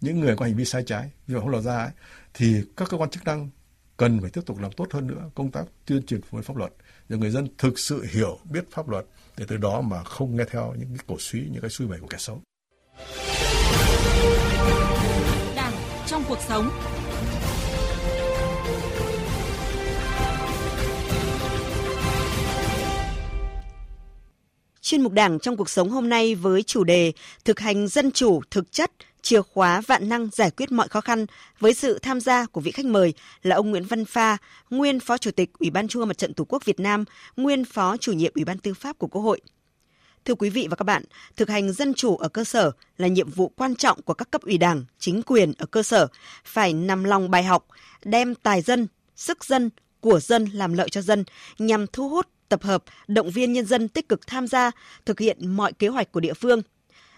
những 0.00 0.20
người 0.20 0.36
có 0.36 0.44
hành 0.44 0.56
vi 0.56 0.64
sai 0.64 0.82
trái 0.86 1.10
vi 1.26 1.34
phạm 1.34 1.42
pháp 1.42 1.50
luật 1.50 1.64
ra 1.64 1.78
ấy, 1.78 1.90
thì 2.34 2.62
các 2.76 2.88
cơ 2.90 2.96
quan 2.96 3.10
chức 3.10 3.24
năng 3.24 3.50
cần 3.96 4.20
phải 4.20 4.30
tiếp 4.30 4.40
tục 4.46 4.58
làm 4.58 4.72
tốt 4.72 4.86
hơn 4.92 5.06
nữa 5.06 5.30
công 5.34 5.50
tác 5.50 5.64
tuyên 5.86 6.06
truyền 6.06 6.22
phổ 6.22 6.38
biến 6.38 6.42
pháp 6.42 6.56
luật 6.56 6.72
để 7.08 7.16
người 7.16 7.30
dân 7.30 7.48
thực 7.58 7.78
sự 7.78 8.06
hiểu 8.12 8.38
biết 8.50 8.64
pháp 8.70 8.88
luật 8.88 9.04
để 9.36 9.44
từ 9.48 9.56
đó 9.56 9.80
mà 9.80 10.04
không 10.04 10.36
nghe 10.36 10.44
theo 10.50 10.74
những 10.78 10.88
cái 10.88 11.04
cổ 11.06 11.16
suý 11.18 11.48
những 11.52 11.60
cái 11.60 11.70
suy 11.70 11.86
bày 11.86 11.98
của 11.98 12.06
kẻ 12.06 12.18
xấu. 12.18 12.40
Đảng 15.56 15.72
trong 16.06 16.24
cuộc 16.28 16.38
sống. 16.48 16.70
Chuyên 24.82 25.02
mục 25.02 25.12
Đảng 25.12 25.38
trong 25.38 25.56
cuộc 25.56 25.70
sống 25.70 25.90
hôm 25.90 26.08
nay 26.08 26.34
với 26.34 26.62
chủ 26.62 26.84
đề 26.84 27.12
Thực 27.44 27.60
hành 27.60 27.88
dân 27.88 28.10
chủ 28.10 28.42
thực 28.50 28.72
chất, 28.72 28.90
chìa 29.22 29.42
khóa 29.42 29.80
vạn 29.80 30.08
năng 30.08 30.28
giải 30.32 30.50
quyết 30.50 30.72
mọi 30.72 30.88
khó 30.88 31.00
khăn 31.00 31.26
với 31.58 31.74
sự 31.74 31.98
tham 31.98 32.20
gia 32.20 32.46
của 32.46 32.60
vị 32.60 32.70
khách 32.70 32.86
mời 32.86 33.14
là 33.42 33.56
ông 33.56 33.70
Nguyễn 33.70 33.84
Văn 33.84 34.04
Pha, 34.04 34.36
nguyên 34.70 35.00
Phó 35.00 35.18
Chủ 35.18 35.30
tịch 35.30 35.50
Ủy 35.58 35.70
ban 35.70 35.88
Trung 35.88 36.00
ương 36.02 36.08
Mặt 36.08 36.18
trận 36.18 36.34
Tổ 36.34 36.44
quốc 36.44 36.64
Việt 36.64 36.80
Nam, 36.80 37.04
nguyên 37.36 37.64
Phó 37.64 37.96
Chủ 37.96 38.12
nhiệm 38.12 38.32
Ủy 38.34 38.44
ban 38.44 38.58
Tư 38.58 38.74
pháp 38.74 38.98
của 38.98 39.06
Quốc 39.06 39.22
hội. 39.22 39.40
Thưa 40.24 40.34
quý 40.34 40.50
vị 40.50 40.66
và 40.70 40.76
các 40.76 40.84
bạn, 40.84 41.04
thực 41.36 41.48
hành 41.48 41.72
dân 41.72 41.94
chủ 41.94 42.16
ở 42.16 42.28
cơ 42.28 42.44
sở 42.44 42.70
là 42.98 43.08
nhiệm 43.08 43.30
vụ 43.30 43.52
quan 43.56 43.74
trọng 43.74 44.02
của 44.02 44.14
các 44.14 44.30
cấp 44.30 44.42
ủy 44.42 44.58
đảng, 44.58 44.84
chính 44.98 45.22
quyền 45.22 45.52
ở 45.58 45.66
cơ 45.66 45.82
sở, 45.82 46.06
phải 46.44 46.72
nằm 46.72 47.04
lòng 47.04 47.30
bài 47.30 47.44
học, 47.44 47.66
đem 48.04 48.34
tài 48.34 48.62
dân, 48.62 48.86
sức 49.16 49.44
dân, 49.44 49.70
của 50.00 50.20
dân 50.20 50.44
làm 50.44 50.72
lợi 50.72 50.88
cho 50.88 51.02
dân 51.02 51.24
nhằm 51.58 51.86
thu 51.86 52.08
hút, 52.08 52.28
tập 52.52 52.62
hợp, 52.62 52.84
động 53.08 53.30
viên 53.30 53.52
nhân 53.52 53.66
dân 53.66 53.88
tích 53.88 54.08
cực 54.08 54.26
tham 54.26 54.46
gia, 54.46 54.70
thực 55.06 55.20
hiện 55.20 55.56
mọi 55.56 55.72
kế 55.72 55.88
hoạch 55.88 56.12
của 56.12 56.20
địa 56.20 56.34
phương. 56.34 56.62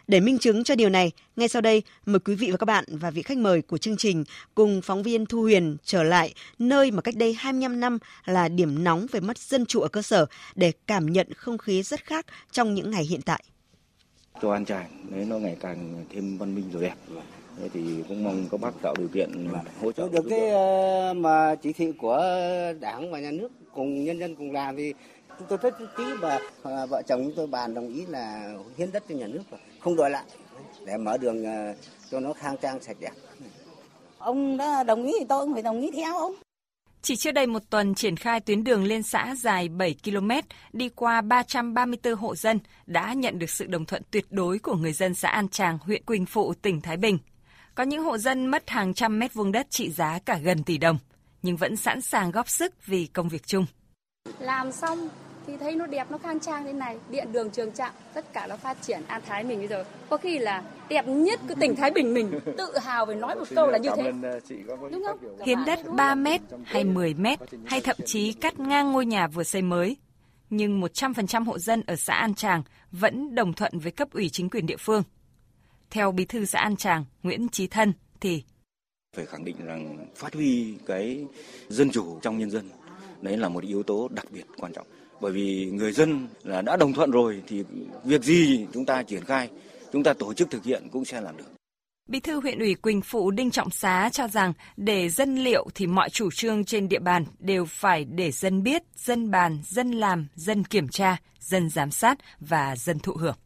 Để 0.09 0.21
minh 0.21 0.39
chứng 0.39 0.65
cho 0.65 0.75
điều 0.75 0.89
này, 0.89 1.13
ngay 1.37 1.49
sau 1.49 1.63
đây 1.63 1.83
mời 2.07 2.19
quý 2.19 2.35
vị 2.35 2.51
và 2.51 2.57
các 2.57 2.65
bạn 2.65 2.85
và 2.89 3.11
vị 3.11 3.23
khách 3.23 3.39
mời 3.39 3.63
của 3.63 3.79
chương 3.79 3.97
trình 3.97 4.25
cùng 4.55 4.81
phóng 4.83 5.03
viên 5.03 5.27
Thu 5.27 5.43
Huyền 5.43 5.77
trở 5.85 6.03
lại 6.03 6.35
nơi 6.59 6.91
mà 6.91 7.03
cách 7.03 7.17
đây 7.17 7.35
25 7.35 7.81
năm 7.81 7.99
là 8.25 8.49
điểm 8.49 8.85
nóng 8.85 9.07
về 9.13 9.21
mất 9.21 9.39
dân 9.39 9.67
chủ 9.67 9.81
ở 9.81 9.89
cơ 9.89 10.03
sở 10.03 10.27
để 10.55 10.73
cảm 10.87 11.07
nhận 11.07 11.27
không 11.37 11.59
khí 11.59 11.83
rất 11.83 12.05
khác 12.05 12.27
trong 12.51 12.75
những 12.75 12.91
ngày 12.91 13.05
hiện 13.05 13.23
tại. 13.23 13.45
Cho 14.43 14.53
An 14.53 14.65
Tràng, 14.65 15.07
đấy 15.11 15.25
nó 15.29 15.39
ngày 15.39 15.57
càng 15.61 16.05
thêm 16.11 16.39
văn 16.39 16.55
minh 16.55 16.65
rồi 16.73 16.83
đẹp. 16.83 16.95
Thế 17.61 17.69
thì 17.75 17.81
cũng 18.09 18.25
mong 18.25 18.49
các 18.51 18.61
bác 18.61 18.83
tạo 18.83 18.95
điều 18.99 19.09
kiện 19.09 19.49
hỗ 19.81 19.93
trợ. 19.93 20.09
Được 20.13 20.27
cái 20.31 20.49
ờ, 20.51 21.15
mà 21.17 21.55
chỉ 21.55 21.73
thị 21.73 21.93
của 21.99 22.23
đảng 22.81 23.11
và 23.11 23.21
nhà 23.21 23.31
nước 23.31 23.49
cùng 23.75 24.05
nhân 24.05 24.19
dân 24.19 24.35
cùng 24.35 24.53
làm 24.53 24.77
thì 24.77 24.95
chúng 25.39 25.49
tôi 25.49 25.59
rất 25.63 25.75
ký 25.97 26.05
và 26.21 26.41
ờ, 26.63 26.87
vợ 26.87 27.03
chồng 27.07 27.23
chúng 27.25 27.33
tôi 27.37 27.47
bàn 27.47 27.75
đồng 27.75 27.89
ý 27.89 28.07
là 28.07 28.55
hiến 28.77 28.93
đất 28.93 29.03
cho 29.09 29.15
nhà 29.15 29.27
nước 29.27 29.43
và 29.51 29.59
không 29.81 29.97
đòi 29.97 30.11
lại 30.11 30.25
để 30.87 30.97
mở 30.97 31.17
đường 31.17 31.45
ờ, 31.45 31.75
cho 32.11 32.21
nó 32.21 32.33
khang 32.33 32.57
trang 32.63 32.83
sạch 32.83 32.97
đẹp. 33.01 33.13
Ông 34.19 34.57
đã 34.57 34.83
đồng 34.83 35.05
ý 35.05 35.13
thì 35.19 35.25
tôi 35.29 35.45
cũng 35.45 35.53
phải 35.53 35.63
đồng 35.63 35.81
ý 35.81 35.91
theo 35.91 36.17
ông. 36.17 36.35
Chỉ 37.03 37.17
chưa 37.17 37.33
đầy 37.33 37.47
một 37.47 37.63
tuần 37.71 37.95
triển 37.95 38.17
khai 38.17 38.41
tuyến 38.41 38.65
đường 38.65 38.85
liên 38.85 39.03
xã 39.03 39.35
dài 39.39 39.69
7 39.69 39.97
km 40.05 40.31
đi 40.73 40.89
qua 40.89 41.21
334 41.21 42.15
hộ 42.15 42.37
dân 42.37 42.59
đã 42.87 43.13
nhận 43.13 43.39
được 43.39 43.51
sự 43.51 43.67
đồng 43.67 43.85
thuận 43.85 44.03
tuyệt 44.11 44.27
đối 44.31 44.59
của 44.59 44.75
người 44.75 44.93
dân 44.93 45.15
xã 45.15 45.29
An 45.29 45.49
Tràng, 45.49 45.79
huyện 45.79 46.05
Quỳnh 46.05 46.27
Phụ, 46.27 46.55
tỉnh 46.63 46.81
Thái 46.81 46.97
Bình. 46.97 47.19
Có 47.75 47.83
những 47.85 48.05
hộ 48.05 48.19
dân 48.19 48.47
mất 48.47 48.71
hàng 48.71 48.95
trăm 48.95 49.19
mét 49.19 49.35
vuông 49.35 49.53
đất 49.53 49.67
trị 49.71 49.91
giá 49.91 50.19
cả 50.25 50.39
gần 50.39 50.65
tỷ 50.65 50.79
đồng, 50.79 50.99
nhưng 51.43 51.57
vẫn 51.57 51.77
sẵn 51.77 52.01
sàng 52.01 52.31
góp 52.31 52.49
sức 52.49 52.87
vì 52.87 53.07
công 53.07 53.29
việc 53.29 53.47
chung. 53.47 53.67
Làm 54.39 54.73
xong 54.73 55.09
thì 55.47 55.57
thấy 55.57 55.75
nó 55.75 55.87
đẹp, 55.87 56.11
nó 56.11 56.19
khang 56.19 56.41
trang 56.41 56.65
thế 56.65 56.73
này, 56.73 56.99
điện 57.11 57.33
đường 57.33 57.51
trường 57.51 57.73
trạm, 57.73 57.93
tất 58.15 58.33
cả 58.33 58.47
nó 58.47 58.57
phát 58.57 58.83
triển 58.83 59.03
An 59.07 59.23
Thái 59.27 59.45
mình 59.45 59.59
bây 59.59 59.69
giờ. 59.69 59.85
Có 60.09 60.17
khi 60.17 60.39
là 60.39 60.63
đẹp 60.89 61.09
nhất 61.09 61.41
cái 61.49 61.57
tỉnh 61.61 61.77
Thái 61.77 61.91
Bình 61.91 62.15
mình, 62.15 62.41
tự 62.59 62.79
hào 62.79 63.07
phải 63.07 63.17
nói 63.17 63.37
một 63.37 63.45
câu 63.55 63.67
là 63.67 63.79
như 63.79 63.91
thế. 63.97 64.13
Đúng 64.91 65.05
không? 65.07 65.19
Hiến 65.47 65.59
đất 65.67 65.81
3 65.97 66.15
mét 66.15 66.41
hay 66.65 66.85
10 66.85 67.15
mét 67.15 67.39
hay 67.65 67.81
thậm 67.81 67.97
chí 68.07 68.33
cắt 68.33 68.61
ngang 68.61 68.93
ngôi 68.93 69.07
nhà 69.07 69.27
vừa 69.27 69.45
xây 69.45 69.63
mới. 69.63 69.97
Nhưng 70.51 70.81
100% 70.81 71.45
hộ 71.45 71.59
dân 71.59 71.83
ở 71.87 71.97
xã 71.97 72.15
An 72.15 72.35
Tràng 72.35 72.63
vẫn 72.93 73.35
đồng 73.35 73.53
thuận 73.53 73.79
với 73.79 73.93
cấp 73.93 74.09
ủy 74.13 74.29
chính 74.29 74.51
quyền 74.51 74.67
địa 74.67 74.77
phương. 74.77 75.03
Theo 75.91 76.13
bí 76.13 76.25
thư 76.25 76.45
xã 76.45 76.61
An 76.61 76.77
Tràng, 76.77 77.05
Nguyễn 77.23 77.49
Trí 77.49 77.67
Thân 77.67 77.93
thì 78.21 78.43
phải 79.15 79.27
khẳng 79.27 79.45
định 79.45 79.57
rằng 79.65 80.07
phát 80.17 80.35
huy 80.35 80.75
cái 80.87 81.25
dân 81.69 81.91
chủ 81.91 82.19
trong 82.23 82.39
nhân 82.39 82.51
dân 82.51 82.71
đấy 83.21 83.37
là 83.37 83.49
một 83.49 83.65
yếu 83.65 83.83
tố 83.83 84.09
đặc 84.09 84.27
biệt 84.31 84.45
quan 84.57 84.73
trọng 84.73 84.87
bởi 85.21 85.33
vì 85.33 85.71
người 85.73 85.93
dân 85.93 86.29
là 86.43 86.63
đã 86.63 86.77
đồng 86.77 86.93
thuận 86.93 87.11
rồi 87.11 87.43
thì 87.47 87.65
việc 88.05 88.23
gì 88.23 88.67
chúng 88.73 88.85
ta 88.85 89.03
triển 89.03 89.25
khai 89.25 89.49
chúng 89.93 90.03
ta 90.03 90.13
tổ 90.13 90.35
chức 90.35 90.51
thực 90.51 90.65
hiện 90.65 90.89
cũng 90.93 91.05
sẽ 91.05 91.21
làm 91.21 91.37
được 91.37 91.45
Bí 92.09 92.21
thư 92.21 92.41
huyện 92.41 92.59
ủy 92.59 92.75
Quỳnh 92.75 93.01
Phụ 93.01 93.31
Đinh 93.31 93.51
Trọng 93.51 93.71
Xá 93.71 94.11
cho 94.13 94.29
rằng 94.29 94.53
để 94.77 95.09
dân 95.09 95.37
liệu 95.37 95.67
thì 95.75 95.87
mọi 95.87 96.11
chủ 96.11 96.31
trương 96.31 96.65
trên 96.65 96.89
địa 96.89 96.99
bàn 96.99 97.25
đều 97.39 97.65
phải 97.65 98.05
để 98.05 98.31
dân 98.31 98.63
biết, 98.63 98.83
dân 98.97 99.31
bàn, 99.31 99.59
dân 99.67 99.93
làm, 99.93 100.27
dân 100.35 100.65
kiểm 100.65 100.89
tra, 100.89 101.17
dân 101.41 101.71
giám 101.71 101.91
sát 101.91 102.19
và 102.41 102.77
dân 102.77 102.99
thụ 102.99 103.13
hưởng. 103.13 103.37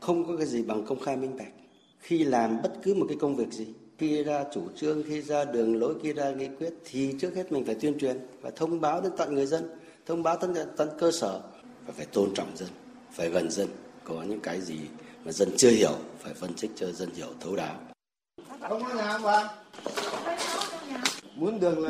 Không 0.00 0.26
có 0.26 0.36
cái 0.36 0.46
gì 0.46 0.62
bằng 0.62 0.84
công 0.86 1.00
khai 1.00 1.16
minh 1.16 1.36
bạch. 1.38 1.52
Khi 1.98 2.24
làm 2.24 2.62
bất 2.62 2.72
cứ 2.82 2.94
một 2.94 3.06
cái 3.08 3.16
công 3.20 3.36
việc 3.36 3.52
gì, 3.52 3.66
khi 3.98 4.22
ra 4.22 4.44
chủ 4.54 4.62
trương, 4.76 5.02
khi 5.08 5.22
ra 5.22 5.44
đường 5.44 5.76
lối, 5.76 5.94
khi 6.02 6.12
ra 6.12 6.30
nghị 6.30 6.48
quyết 6.58 6.72
thì 6.84 7.14
trước 7.20 7.34
hết 7.34 7.52
mình 7.52 7.64
phải 7.64 7.74
tuyên 7.74 7.98
truyền 7.98 8.16
và 8.40 8.50
thông 8.56 8.80
báo 8.80 9.00
đến 9.00 9.12
tận 9.16 9.34
người 9.34 9.46
dân, 9.46 9.64
thông 10.06 10.22
báo 10.22 10.36
tận 10.36 10.54
tận 10.76 10.90
cơ 10.98 11.10
sở 11.12 11.40
và 11.86 11.94
phải 11.96 12.06
tôn 12.06 12.34
trọng 12.34 12.56
dân, 12.56 12.68
phải 13.12 13.28
gần 13.28 13.50
dân. 13.50 13.68
Có 14.04 14.22
những 14.22 14.40
cái 14.40 14.60
gì 14.60 14.78
mà 15.24 15.32
dân 15.32 15.48
chưa 15.56 15.70
hiểu 15.70 15.92
phải 16.18 16.34
phân 16.34 16.54
tích 16.60 16.70
cho 16.76 16.92
dân 16.92 17.10
hiểu 17.14 17.26
thấu 17.40 17.56
đáo. 17.56 17.74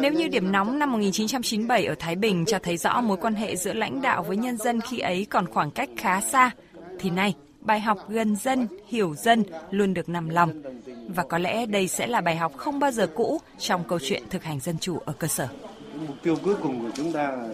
Nếu 0.01 0.13
như 0.13 0.29
điểm 0.29 0.53
nóng 0.53 0.79
năm 0.79 0.93
1997 0.93 1.85
ở 1.85 1.95
Thái 1.99 2.17
Bình 2.17 2.45
cho 2.47 2.59
thấy 2.59 2.77
rõ 2.77 3.01
mối 3.01 3.17
quan 3.17 3.35
hệ 3.35 3.57
giữa 3.57 3.73
lãnh 3.73 4.03
đạo 4.03 4.23
với 4.23 4.37
nhân 4.37 4.57
dân 4.57 4.81
khi 4.81 4.99
ấy 4.99 5.27
còn 5.31 5.47
khoảng 5.47 5.71
cách 5.71 5.89
khá 5.97 6.21
xa, 6.21 6.51
thì 6.99 7.11
nay 7.11 7.35
bài 7.61 7.81
học 7.81 7.99
gần 8.09 8.37
dân, 8.37 8.69
hiểu 8.87 9.15
dân 9.15 9.45
luôn 9.71 9.95
được 9.95 10.09
nằm 10.09 10.29
lòng. 10.29 10.63
Và 11.09 11.23
có 11.23 11.39
lẽ 11.39 11.67
đây 11.67 11.89
sẽ 11.89 12.07
là 12.07 12.21
bài 12.21 12.37
học 12.37 12.53
không 12.57 12.79
bao 12.79 12.91
giờ 12.91 13.07
cũ 13.15 13.41
trong 13.59 13.85
câu 13.89 13.99
chuyện 14.03 14.23
thực 14.31 14.43
hành 14.43 14.61
dân 14.61 14.79
chủ 14.79 14.99
ở 14.99 15.13
cơ 15.19 15.29
sở. 15.29 15.49
Mục 15.97 16.17
tiêu 16.23 16.37
cuối 16.45 16.55
cùng 16.63 16.81
của 16.83 16.91
chúng 16.97 17.13
ta 17.13 17.23
là 17.23 17.49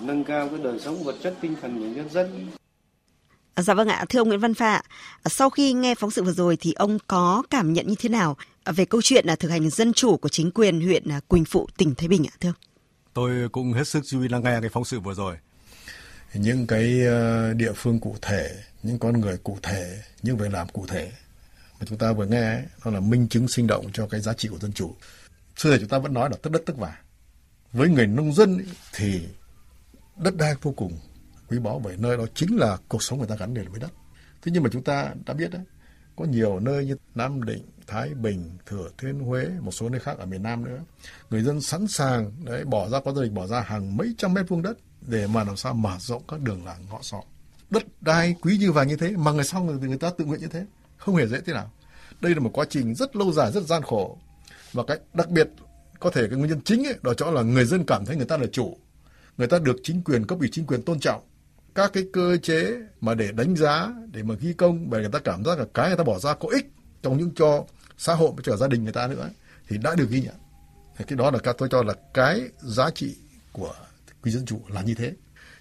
nâng 0.00 0.24
cao 0.24 0.48
cái 0.48 0.58
đời 0.64 0.78
sống 0.78 1.04
vật 1.04 1.16
chất 1.22 1.34
tinh 1.40 1.56
thần 1.62 1.78
của 1.78 1.96
nhân 1.96 2.10
dân. 2.10 2.46
Dạ 3.56 3.74
vâng 3.74 3.88
ạ, 3.88 4.04
thưa 4.08 4.20
ông 4.20 4.28
Nguyễn 4.28 4.40
Văn 4.40 4.54
Phạ, 4.54 4.82
sau 5.24 5.50
khi 5.50 5.72
nghe 5.72 5.94
phóng 5.94 6.10
sự 6.10 6.22
vừa 6.22 6.32
rồi 6.32 6.56
thì 6.60 6.72
ông 6.72 6.98
có 7.06 7.42
cảm 7.50 7.72
nhận 7.72 7.86
như 7.86 7.94
thế 7.98 8.08
nào 8.08 8.36
về 8.66 8.84
câu 8.84 9.00
chuyện 9.04 9.26
là 9.26 9.36
thực 9.36 9.50
hành 9.50 9.70
dân 9.70 9.92
chủ 9.92 10.16
của 10.16 10.28
chính 10.28 10.50
quyền 10.50 10.80
huyện 10.80 11.04
Quỳnh 11.28 11.44
Phụ, 11.44 11.68
tỉnh 11.76 11.94
Thái 11.94 12.08
Bình 12.08 12.26
ạ, 12.26 12.34
thưa 12.40 12.48
ông? 12.48 12.54
Tôi 13.14 13.48
cũng 13.48 13.72
hết 13.72 13.88
sức 13.88 14.00
chú 14.06 14.22
ý 14.22 14.28
lắng 14.28 14.44
nghe 14.44 14.60
cái 14.60 14.70
phóng 14.72 14.84
sự 14.84 15.00
vừa 15.00 15.14
rồi. 15.14 15.36
Những 16.34 16.66
cái 16.66 17.00
ờ, 17.06 17.52
địa 17.54 17.72
phương 17.72 18.00
cụ 18.00 18.16
thể, 18.22 18.50
những 18.82 18.98
con 18.98 19.20
người 19.20 19.36
cụ 19.36 19.58
thể, 19.62 20.02
những 20.22 20.36
việc 20.36 20.52
làm 20.52 20.68
cụ 20.68 20.86
thể 20.88 21.12
mà 21.80 21.86
chúng 21.88 21.98
ta 21.98 22.12
vừa 22.12 22.26
nghe 22.26 22.54
ấy, 22.54 22.62
nó 22.84 22.90
là 22.90 23.00
minh 23.00 23.28
chứng 23.28 23.48
sinh 23.48 23.66
động 23.66 23.86
cho 23.92 24.06
cái 24.06 24.20
giá 24.20 24.32
trị 24.32 24.48
của 24.48 24.58
dân 24.58 24.72
chủ. 24.72 24.94
Xưa 25.56 25.70
giờ 25.70 25.76
chúng 25.80 25.88
ta 25.88 25.98
vẫn 25.98 26.14
nói 26.14 26.28
là 26.30 26.36
tất 26.42 26.50
đất 26.52 26.62
tất 26.66 26.76
vàng. 26.76 26.94
Với 27.72 27.88
người 27.88 28.06
nông 28.06 28.32
dân 28.32 28.58
thì 28.94 29.28
đất 30.16 30.36
đai 30.36 30.54
vô 30.62 30.72
cùng 30.76 30.98
quý 31.48 31.58
báu 31.58 31.78
bởi 31.84 31.96
nơi 31.96 32.16
đó 32.16 32.24
chính 32.34 32.56
là 32.56 32.78
cuộc 32.88 33.02
sống 33.02 33.18
người 33.18 33.28
ta 33.28 33.36
gắn 33.36 33.54
liền 33.54 33.70
với 33.70 33.80
đất. 33.80 33.90
Thế 34.42 34.52
nhưng 34.54 34.62
mà 34.62 34.70
chúng 34.72 34.82
ta 34.82 35.14
đã 35.26 35.34
biết 35.34 35.50
đấy, 35.50 35.62
có 36.16 36.24
nhiều 36.24 36.60
nơi 36.60 36.86
như 36.86 36.96
Nam 37.14 37.44
Định, 37.44 37.66
Thái 37.86 38.14
Bình, 38.14 38.50
Thừa 38.66 38.90
Thiên 38.98 39.20
Huế, 39.20 39.48
một 39.60 39.70
số 39.70 39.88
nơi 39.88 40.00
khác 40.00 40.18
ở 40.18 40.26
miền 40.26 40.42
Nam 40.42 40.64
nữa. 40.64 40.80
Người 41.30 41.42
dân 41.42 41.60
sẵn 41.60 41.86
sàng 41.86 42.32
đấy 42.44 42.64
bỏ 42.64 42.88
ra 42.88 43.00
có 43.00 43.12
gia 43.12 43.22
đình 43.22 43.34
bỏ 43.34 43.46
ra 43.46 43.60
hàng 43.60 43.96
mấy 43.96 44.14
trăm 44.18 44.34
mét 44.34 44.48
vuông 44.48 44.62
đất 44.62 44.78
để 45.00 45.26
mà 45.26 45.44
làm 45.44 45.56
sao 45.56 45.74
mở 45.74 45.96
rộng 45.98 46.22
các 46.28 46.40
đường 46.40 46.64
làng 46.64 46.86
ngõ 46.90 46.98
xóm. 47.02 47.24
Đất 47.70 47.82
đai 48.00 48.36
quý 48.40 48.58
như 48.58 48.72
vàng 48.72 48.88
như 48.88 48.96
thế 48.96 49.10
mà 49.10 49.32
người 49.32 49.44
sau 49.44 49.62
người, 49.62 49.78
người 49.78 49.98
ta 49.98 50.10
tự 50.18 50.24
nguyện 50.24 50.40
như 50.40 50.48
thế, 50.48 50.66
không 50.96 51.16
hề 51.16 51.26
dễ 51.26 51.40
thế 51.40 51.52
nào. 51.52 51.70
Đây 52.20 52.34
là 52.34 52.40
một 52.40 52.50
quá 52.52 52.66
trình 52.70 52.94
rất 52.94 53.16
lâu 53.16 53.32
dài, 53.32 53.52
rất 53.52 53.64
gian 53.64 53.82
khổ. 53.82 54.18
Và 54.72 54.82
cái 54.86 54.98
đặc 55.14 55.28
biệt 55.28 55.48
có 56.00 56.10
thể 56.10 56.26
cái 56.28 56.38
nguyên 56.38 56.50
nhân 56.50 56.60
chính 56.64 56.86
ấy, 56.86 56.94
đó 57.02 57.14
chỗ 57.14 57.30
là 57.30 57.42
người 57.42 57.64
dân 57.64 57.84
cảm 57.86 58.06
thấy 58.06 58.16
người 58.16 58.26
ta 58.26 58.36
là 58.36 58.46
chủ. 58.52 58.76
Người 59.38 59.46
ta 59.46 59.58
được 59.58 59.76
chính 59.82 60.02
quyền, 60.02 60.26
cấp 60.26 60.38
ủy 60.38 60.48
chính 60.52 60.66
quyền 60.66 60.82
tôn 60.82 61.00
trọng. 61.00 61.22
Các 61.74 61.92
cái 61.92 62.04
cơ 62.12 62.36
chế 62.36 62.76
mà 63.00 63.14
để 63.14 63.32
đánh 63.32 63.56
giá 63.56 63.92
để 64.12 64.22
mà 64.22 64.34
ghi 64.40 64.52
công 64.52 64.90
bởi 64.90 65.00
người 65.00 65.10
ta 65.10 65.18
cảm 65.18 65.44
giác 65.44 65.58
là 65.58 65.64
cái 65.74 65.88
người 65.88 65.96
ta 65.96 66.04
bỏ 66.04 66.18
ra 66.18 66.34
có 66.34 66.48
ích 66.48 66.72
trong 67.02 67.18
những 67.18 67.30
cho 67.36 67.64
xã 67.98 68.14
hội 68.14 68.30
và 68.36 68.42
cho 68.44 68.56
gia 68.56 68.68
đình 68.68 68.84
người 68.84 68.92
ta 68.92 69.06
nữa 69.06 69.30
thì 69.68 69.78
đã 69.78 69.94
được 69.94 70.10
ghi 70.10 70.20
nhận. 70.22 70.34
Thì 70.98 71.04
cái 71.08 71.16
đó 71.16 71.30
là 71.30 71.52
tôi 71.58 71.68
cho 71.72 71.82
là 71.82 71.94
cái 72.14 72.42
giá 72.62 72.90
trị 72.90 73.16
của 73.52 73.74
quy 74.22 74.30
dân 74.30 74.46
chủ 74.46 74.60
là 74.68 74.82
như 74.82 74.94
thế. 74.94 75.12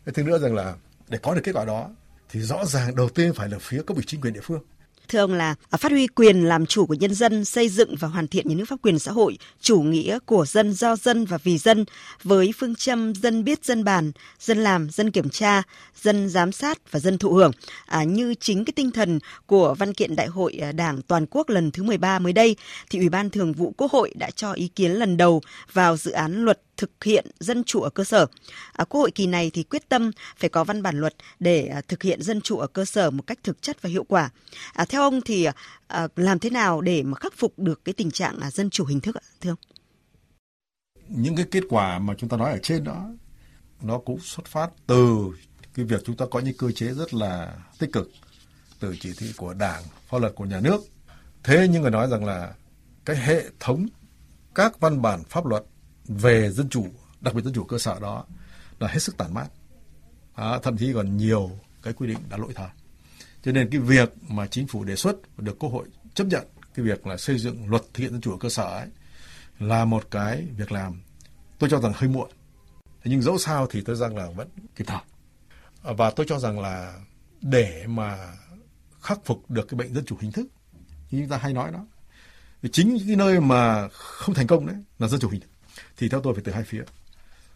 Cái 0.05 0.13
thứ 0.13 0.23
nữa 0.23 0.39
rằng 0.39 0.55
là 0.55 0.75
để 1.09 1.17
có 1.21 1.35
được 1.35 1.41
kết 1.43 1.51
quả 1.55 1.65
đó 1.65 1.89
thì 2.29 2.41
rõ 2.41 2.65
ràng 2.65 2.95
đầu 2.95 3.09
tiên 3.09 3.33
phải 3.33 3.49
là 3.49 3.57
phía 3.61 3.81
cấp 3.87 3.97
ủy 3.97 4.03
chính 4.07 4.21
quyền 4.21 4.33
địa 4.33 4.41
phương. 4.43 4.63
Thưa 5.09 5.19
ông 5.19 5.33
là 5.33 5.55
à, 5.69 5.77
phát 5.77 5.91
huy 5.91 6.07
quyền 6.07 6.45
làm 6.45 6.65
chủ 6.65 6.85
của 6.85 6.93
nhân 6.93 7.13
dân, 7.13 7.45
xây 7.45 7.69
dựng 7.69 7.95
và 7.99 8.07
hoàn 8.07 8.27
thiện 8.27 8.47
nhà 8.47 8.55
nước 8.55 8.65
pháp 8.67 8.75
quyền 8.81 8.99
xã 8.99 9.11
hội, 9.11 9.37
chủ 9.61 9.81
nghĩa 9.81 10.19
của 10.25 10.45
dân 10.45 10.73
do 10.73 10.95
dân 10.95 11.25
và 11.25 11.37
vì 11.37 11.57
dân 11.57 11.85
với 12.23 12.51
phương 12.57 12.75
châm 12.75 13.13
dân 13.15 13.43
biết 13.43 13.65
dân 13.65 13.83
bàn, 13.83 14.11
dân 14.39 14.57
làm, 14.57 14.89
dân 14.89 15.11
kiểm 15.11 15.29
tra, 15.29 15.63
dân 16.01 16.29
giám 16.29 16.51
sát 16.51 16.91
và 16.91 16.99
dân 16.99 17.17
thụ 17.17 17.33
hưởng. 17.33 17.51
À, 17.85 18.03
như 18.03 18.33
chính 18.39 18.65
cái 18.65 18.73
tinh 18.75 18.91
thần 18.91 19.19
của 19.45 19.75
văn 19.79 19.93
kiện 19.93 20.15
Đại 20.15 20.27
hội 20.27 20.53
à, 20.61 20.71
Đảng 20.71 21.01
toàn 21.01 21.25
quốc 21.29 21.49
lần 21.49 21.71
thứ 21.71 21.83
13 21.83 22.19
mới 22.19 22.33
đây 22.33 22.55
thì 22.89 22.99
Ủy 22.99 23.09
ban 23.09 23.29
Thường 23.29 23.53
vụ 23.53 23.73
Quốc 23.77 23.91
hội 23.91 24.11
đã 24.15 24.29
cho 24.31 24.53
ý 24.53 24.67
kiến 24.67 24.91
lần 24.91 25.17
đầu 25.17 25.41
vào 25.73 25.97
dự 25.97 26.11
án 26.11 26.45
luật 26.45 26.59
thực 26.79 27.03
hiện 27.03 27.25
dân 27.39 27.63
chủ 27.63 27.81
ở 27.81 27.89
cơ 27.89 28.03
sở. 28.03 28.25
À, 28.73 28.85
Quốc 28.85 29.01
hội 29.01 29.11
kỳ 29.11 29.27
này 29.27 29.51
thì 29.53 29.63
quyết 29.63 29.89
tâm 29.89 30.11
phải 30.37 30.49
có 30.49 30.63
văn 30.63 30.83
bản 30.83 30.99
luật 30.99 31.15
để 31.39 31.67
à, 31.67 31.81
thực 31.87 32.03
hiện 32.03 32.21
dân 32.21 32.41
chủ 32.41 32.57
ở 32.57 32.67
cơ 32.67 32.85
sở 32.85 33.11
một 33.11 33.27
cách 33.27 33.39
thực 33.43 33.61
chất 33.61 33.81
và 33.81 33.89
hiệu 33.89 34.03
quả. 34.03 34.29
À, 34.73 34.85
theo 34.85 35.01
ông 35.01 35.21
thì 35.21 35.43
à, 35.43 35.53
à 35.87 36.07
làm 36.15 36.39
thế 36.39 36.49
nào 36.49 36.81
để 36.81 37.03
mà 37.03 37.15
khắc 37.15 37.33
phục 37.37 37.59
được 37.59 37.85
cái 37.85 37.93
tình 37.93 38.11
trạng 38.11 38.39
à, 38.39 38.51
dân 38.51 38.69
chủ 38.69 38.85
hình 38.85 39.01
thức 39.01 39.15
ạ, 39.15 39.25
thưa 39.41 39.49
ông? 39.49 39.57
Những 41.07 41.35
cái 41.35 41.45
kết 41.51 41.63
quả 41.69 41.99
mà 41.99 42.13
chúng 42.17 42.29
ta 42.29 42.37
nói 42.37 42.51
ở 42.51 42.59
trên 42.63 42.83
đó 42.83 43.09
nó 43.81 43.97
cũng 43.97 44.19
xuất 44.19 44.45
phát 44.45 44.69
từ 44.87 45.29
cái 45.73 45.85
việc 45.85 46.01
chúng 46.05 46.15
ta 46.15 46.25
có 46.31 46.39
những 46.39 46.57
cơ 46.57 46.71
chế 46.71 46.87
rất 46.87 47.13
là 47.13 47.53
tích 47.79 47.93
cực 47.93 48.11
từ 48.79 48.95
chỉ 48.99 49.13
thị 49.17 49.33
của 49.37 49.53
Đảng, 49.53 49.83
pháp 50.07 50.17
luật 50.17 50.35
của 50.35 50.45
nhà 50.45 50.59
nước. 50.59 50.81
Thế 51.43 51.67
nhưng 51.71 51.81
người 51.81 51.91
nói 51.91 52.07
rằng 52.09 52.25
là 52.25 52.53
cái 53.05 53.15
hệ 53.15 53.43
thống 53.59 53.85
các 54.55 54.79
văn 54.79 55.01
bản 55.01 55.23
pháp 55.29 55.45
luật 55.45 55.63
về 56.09 56.51
dân 56.51 56.69
chủ, 56.69 56.87
đặc 57.21 57.33
biệt 57.33 57.41
dân 57.43 57.53
chủ 57.53 57.63
cơ 57.63 57.77
sở 57.77 57.99
đó 57.99 58.25
là 58.79 58.87
hết 58.87 58.99
sức 58.99 59.17
tản 59.17 59.33
mát. 59.33 59.47
À, 60.35 60.59
thậm 60.63 60.77
chí 60.77 60.93
còn 60.93 61.17
nhiều 61.17 61.51
cái 61.83 61.93
quy 61.93 62.07
định 62.07 62.17
đã 62.29 62.37
lỗi 62.37 62.53
thời. 62.55 62.69
Cho 63.43 63.51
nên 63.51 63.69
cái 63.69 63.81
việc 63.81 64.13
mà 64.27 64.47
chính 64.47 64.67
phủ 64.67 64.83
đề 64.83 64.95
xuất 64.95 65.15
và 65.37 65.43
được 65.43 65.59
Quốc 65.59 65.69
hội 65.69 65.87
chấp 66.13 66.27
nhận 66.27 66.47
cái 66.75 66.85
việc 66.85 67.07
là 67.07 67.17
xây 67.17 67.37
dựng 67.37 67.69
luật 67.69 67.81
thực 67.93 68.01
hiện 68.01 68.11
dân 68.11 68.21
chủ 68.21 68.31
ở 68.31 68.37
cơ 68.39 68.49
sở 68.49 68.63
ấy 68.63 68.87
là 69.59 69.85
một 69.85 70.11
cái 70.11 70.47
việc 70.57 70.71
làm 70.71 71.01
tôi 71.59 71.69
cho 71.69 71.79
rằng 71.79 71.93
hơi 71.95 72.09
muộn. 72.09 72.29
Thế 73.03 73.11
nhưng 73.11 73.21
dẫu 73.21 73.37
sao 73.37 73.67
thì 73.67 73.81
tôi 73.81 73.95
rằng 73.95 74.17
là 74.17 74.27
vẫn 74.35 74.47
kịp 74.75 74.85
thời. 74.87 75.01
Và 75.83 76.11
tôi 76.11 76.25
cho 76.29 76.39
rằng 76.39 76.59
là 76.59 76.99
để 77.41 77.85
mà 77.87 78.33
khắc 79.01 79.19
phục 79.25 79.51
được 79.51 79.67
cái 79.67 79.77
bệnh 79.77 79.93
dân 79.93 80.05
chủ 80.05 80.17
hình 80.19 80.31
thức 80.31 80.47
như 81.11 81.21
chúng 81.21 81.29
ta 81.29 81.37
hay 81.37 81.53
nói 81.53 81.71
đó 81.71 81.85
thì 82.61 82.69
chính 82.71 82.93
những 82.93 83.07
cái 83.07 83.15
nơi 83.15 83.39
mà 83.39 83.87
không 83.89 84.35
thành 84.35 84.47
công 84.47 84.65
đấy 84.65 84.75
là 84.99 85.07
dân 85.07 85.19
chủ 85.19 85.29
hình 85.29 85.41
thức 85.41 85.49
thì 85.97 86.09
theo 86.09 86.21
tôi 86.21 86.33
phải 86.33 86.43
từ 86.45 86.51
hai 86.51 86.63
phía. 86.63 86.83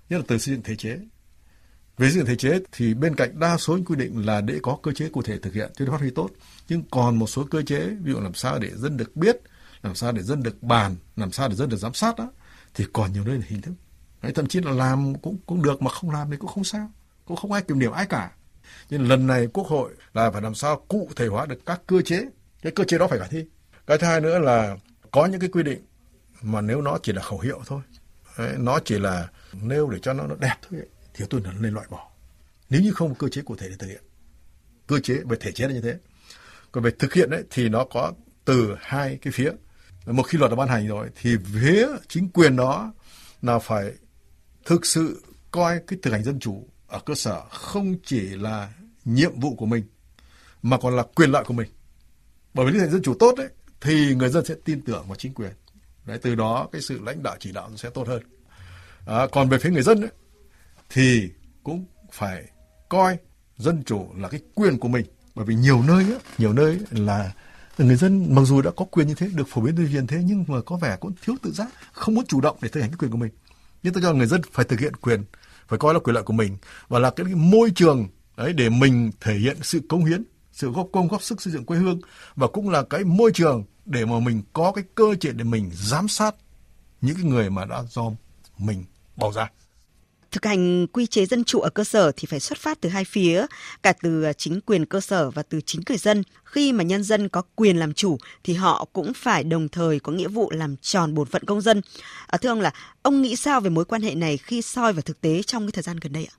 Nhất 0.10 0.18
là 0.18 0.24
từ 0.28 0.38
xây 0.38 0.56
dựng 0.56 0.64
thể 0.64 0.76
chế. 0.76 1.00
Về 1.98 2.08
xây 2.08 2.18
dựng 2.18 2.26
thể 2.26 2.36
chế 2.36 2.60
thì 2.72 2.94
bên 2.94 3.16
cạnh 3.16 3.40
đa 3.40 3.58
số 3.58 3.76
những 3.76 3.86
quy 3.86 3.96
định 3.96 4.26
là 4.26 4.42
để 4.42 4.60
có 4.62 4.78
cơ 4.84 4.92
chế 4.92 5.10
cụ 5.10 5.22
thể 5.22 5.40
thực 5.40 5.54
hiện 5.54 5.72
cho 5.76 5.86
nó 5.86 5.92
phát 5.92 6.00
huy 6.00 6.10
tốt. 6.10 6.30
Nhưng 6.70 6.84
còn 6.92 7.20
một 7.20 7.28
số 7.28 7.44
cơ 7.52 7.62
chế 7.62 7.88
ví 8.04 8.12
dụ 8.12 8.20
làm 8.20 8.34
sao 8.34 8.60
để 8.60 8.70
dân 8.76 8.98
được 8.98 9.16
biết 9.16 9.38
làm 9.84 9.96
sao 9.96 10.12
để 10.12 10.22
dân 10.22 10.44
được 10.44 10.64
bàn 10.64 10.96
làm 11.16 11.32
sao 11.32 11.50
để 11.50 11.56
dân 11.56 11.70
được 11.70 11.78
giám 11.78 11.94
sát 11.94 12.16
đó 12.18 12.32
thì 12.74 12.86
còn 12.94 13.14
nhiều 13.14 13.24
nơi 13.24 13.38
là 13.38 13.44
hình 13.48 13.62
thức. 13.62 13.74
Đấy, 14.22 14.32
thậm 14.36 14.48
chí 14.48 14.60
là 14.62 14.72
làm 14.72 15.16
cũng 15.16 15.38
cũng 15.46 15.62
được 15.62 15.82
mà 15.82 15.92
không 15.92 16.12
làm 16.12 16.32
thì 16.32 16.38
cũng 16.38 16.50
không 16.50 16.64
sao. 16.64 16.92
Cũng 17.26 17.38
không 17.38 17.52
ai 17.52 17.62
kiểm 17.62 17.80
điểm 17.80 17.92
ai 17.92 18.06
cả. 18.06 18.32
Nhưng 18.90 19.08
lần 19.08 19.28
này 19.28 19.48
quốc 19.54 19.68
hội 19.68 19.94
là 20.14 20.32
phải 20.32 20.42
làm 20.42 20.56
sao 20.56 20.86
cụ 20.88 21.10
thể 21.16 21.28
hóa 21.28 21.46
được 21.46 21.66
các 21.66 21.82
cơ 21.88 22.02
chế. 22.02 22.26
Cái 22.62 22.72
cơ 22.72 22.84
chế 22.84 22.98
đó 22.98 23.08
phải 23.08 23.20
khả 23.20 23.28
thi. 23.28 23.46
Cái 23.88 23.98
thứ 23.98 24.08
hai 24.08 24.22
nữa 24.22 24.40
là 24.40 24.78
có 25.12 25.26
những 25.26 25.40
cái 25.40 25.50
quy 25.50 25.64
định 25.64 25.82
mà 26.42 26.62
nếu 26.62 26.82
nó 26.82 26.98
chỉ 27.04 27.14
là 27.14 27.22
khẩu 27.22 27.40
hiệu 27.40 27.62
thôi 27.66 27.82
đấy, 28.38 28.56
nó 28.58 28.80
chỉ 28.86 29.00
là 29.00 29.28
nêu 29.54 29.90
để 29.90 30.00
cho 30.02 30.14
nó 30.14 30.28
nó 30.28 30.36
đẹp 30.36 30.56
thôi 30.70 30.80
ấy, 30.80 30.90
thì 31.14 31.26
tôi 31.30 31.42
nên 31.60 31.74
loại 31.74 31.88
bỏ. 31.90 32.10
Nếu 32.70 32.82
như 32.82 32.92
không 32.92 33.10
có 33.10 33.16
cơ 33.20 33.28
chế 33.30 33.42
cụ 33.42 33.56
thể 33.56 33.70
để 33.70 33.76
thực 33.80 33.88
hiện 33.88 34.04
cơ 34.88 35.00
chế 35.00 35.16
về 35.26 35.38
thể 35.40 35.52
chế 35.52 35.68
là 35.68 35.74
như 35.74 35.82
thế. 35.82 35.98
Còn 36.72 36.84
về 36.84 36.92
thực 37.00 37.14
hiện 37.14 37.30
ấy, 37.30 37.44
thì 37.50 37.70
nó 37.70 37.86
có 37.86 38.14
từ 38.46 38.76
hai 38.80 39.18
cái 39.22 39.34
phía. 39.34 39.52
Một 40.06 40.24
khi 40.24 40.38
luật 40.38 40.52
đã 40.52 40.56
ban 40.56 40.68
hành 40.68 40.88
rồi 40.88 41.10
thì 41.22 41.38
phía 41.54 41.88
chính 42.08 42.30
quyền 42.30 42.56
đó 42.56 42.94
là 43.42 43.60
phải 43.60 43.92
thực 44.66 44.86
sự 44.86 45.24
coi 45.52 45.80
cái 45.88 46.00
thực 46.02 46.12
hành 46.12 46.24
dân 46.24 46.40
chủ 46.40 46.68
ở 46.88 47.00
cơ 47.06 47.16
sở 47.16 47.42
không 47.50 47.96
chỉ 48.06 48.22
là 48.22 48.74
nhiệm 49.06 49.40
vụ 49.40 49.56
của 49.56 49.66
mình 49.66 49.84
mà 50.62 50.78
còn 50.78 50.96
là 50.96 51.04
quyền 51.16 51.32
lợi 51.32 51.44
của 51.48 51.54
mình. 51.54 51.70
Bởi 52.54 52.66
vì 52.66 52.72
thực 52.72 52.80
hành 52.80 52.92
dân 52.92 53.02
chủ 53.02 53.16
tốt 53.20 53.38
ấy, 53.38 53.50
thì 53.82 54.16
người 54.16 54.30
dân 54.30 54.46
sẽ 54.46 54.56
tin 54.66 54.82
tưởng 54.82 55.04
vào 55.08 55.16
chính 55.16 55.34
quyền 55.34 55.52
đấy 56.06 56.20
từ 56.22 56.36
đó 56.36 56.68
cái 56.72 56.82
sự 56.82 57.00
lãnh 57.04 57.24
đạo 57.24 57.36
chỉ 57.40 57.52
đạo 57.52 57.70
sẽ 57.76 57.90
tốt 57.90 58.08
hơn. 58.08 58.24
À, 59.06 59.28
còn 59.32 59.50
về 59.50 59.58
phía 59.58 59.70
người 59.70 59.82
dân 59.82 60.02
ấy, 60.02 60.12
thì 60.90 61.30
cũng 61.64 61.86
phải 62.12 62.44
coi 62.90 63.18
dân 63.58 63.84
chủ 63.86 64.08
là 64.18 64.30
cái 64.30 64.42
quyền 64.56 64.80
của 64.80 64.88
mình. 64.88 65.06
Bởi 65.36 65.46
vì 65.46 65.56
nhiều 65.56 65.84
nơi 65.88 66.04
ấy, 66.04 66.20
nhiều 66.38 66.54
nơi 66.54 66.80
là 66.92 67.34
người 67.78 67.96
dân 67.96 68.36
mặc 68.36 68.42
dù 68.42 68.62
đã 68.62 68.72
có 68.72 68.86
quyền 68.86 69.08
như 69.08 69.16
thế 69.16 69.28
được 69.34 69.48
phổ 69.50 69.62
biến 69.62 69.76
tuyên 69.76 69.90
truyền 69.92 70.08
thế 70.08 70.22
nhưng 70.24 70.46
mà 70.48 70.62
có 70.62 70.78
vẻ 70.78 70.98
cũng 71.00 71.14
thiếu 71.26 71.36
tự 71.42 71.52
giác 71.52 71.68
không 71.92 72.16
muốn 72.16 72.26
chủ 72.26 72.42
động 72.42 72.58
để 72.62 72.70
thực 72.70 72.82
hành 72.82 72.90
cái 72.90 72.98
quyền 72.98 73.12
của 73.12 73.18
mình. 73.18 73.32
Nhưng 73.84 73.94
tôi 73.94 74.04
cho 74.04 74.14
người 74.14 74.28
dân 74.28 74.42
phải 74.52 74.66
thực 74.66 74.80
hiện 74.80 74.96
quyền 74.96 75.24
phải 75.68 75.80
coi 75.80 75.94
là 75.94 76.00
quyền 76.00 76.14
lợi 76.14 76.24
của 76.24 76.34
mình. 76.34 76.58
Và 76.88 77.00
là 77.00 77.10
cái, 77.10 77.26
cái 77.26 77.36
môi 77.36 77.72
trường 77.76 78.08
đấy 78.38 78.54
để 78.54 78.70
mình 78.70 79.12
thể 79.22 79.34
hiện 79.34 79.58
sự 79.62 79.82
công 79.90 80.06
hiến 80.06 80.24
sự 80.52 80.72
góp 80.72 80.88
công 80.94 81.08
góp 81.08 81.24
sức 81.24 81.42
xây 81.42 81.54
dựng 81.54 81.66
quê 81.66 81.78
hương. 81.78 82.00
Và 82.36 82.48
cũng 82.48 82.70
là 82.70 82.84
cái 82.90 83.04
môi 83.04 83.32
trường 83.32 83.64
để 83.86 84.06
mà 84.06 84.20
mình 84.20 84.42
có 84.54 84.72
cái 84.72 84.84
cơ 84.96 85.16
chế 85.20 85.32
để 85.32 85.44
mình 85.44 85.72
giám 85.74 86.08
sát 86.08 86.36
những 87.02 87.16
cái 87.16 87.26
người 87.26 87.50
mà 87.50 87.66
đã 87.66 87.84
do 87.90 88.12
mình 88.58 88.86
bầu 89.16 89.32
ra 89.32 89.50
thực 90.34 90.46
hành 90.46 90.88
quy 90.88 91.06
chế 91.06 91.26
dân 91.26 91.44
chủ 91.44 91.60
ở 91.60 91.70
cơ 91.70 91.84
sở 91.84 92.12
thì 92.16 92.26
phải 92.26 92.40
xuất 92.40 92.58
phát 92.58 92.82
từ 92.82 92.90
hai 92.90 93.06
phía, 93.06 93.46
cả 93.84 93.94
từ 94.02 94.26
chính 94.38 94.62
quyền 94.62 94.86
cơ 94.86 95.02
sở 95.02 95.30
và 95.30 95.44
từ 95.44 95.62
chính 95.66 95.82
người 95.90 95.98
dân. 95.98 96.24
Khi 96.44 96.74
mà 96.74 96.84
nhân 96.84 97.04
dân 97.04 97.30
có 97.30 97.42
quyền 97.56 97.78
làm 97.78 97.94
chủ 97.94 98.18
thì 98.44 98.54
họ 98.54 98.86
cũng 98.94 99.14
phải 99.16 99.44
đồng 99.44 99.70
thời 99.70 100.00
có 100.00 100.12
nghĩa 100.12 100.28
vụ 100.28 100.52
làm 100.52 100.76
tròn 100.78 101.14
bổn 101.14 101.28
phận 101.28 101.44
công 101.44 101.62
dân. 101.62 101.82
À, 102.28 102.38
thưa 102.38 102.50
ông 102.50 102.62
là 102.62 102.74
ông 103.02 103.22
nghĩ 103.22 103.36
sao 103.36 103.62
về 103.62 103.70
mối 103.70 103.86
quan 103.86 104.02
hệ 104.02 104.16
này 104.16 104.38
khi 104.38 104.62
soi 104.62 104.94
vào 104.94 105.02
thực 105.02 105.22
tế 105.22 105.44
trong 105.44 105.66
cái 105.66 105.72
thời 105.72 105.84
gian 105.84 105.98
gần 105.98 106.14
đây 106.14 106.26
ạ? 106.26 106.36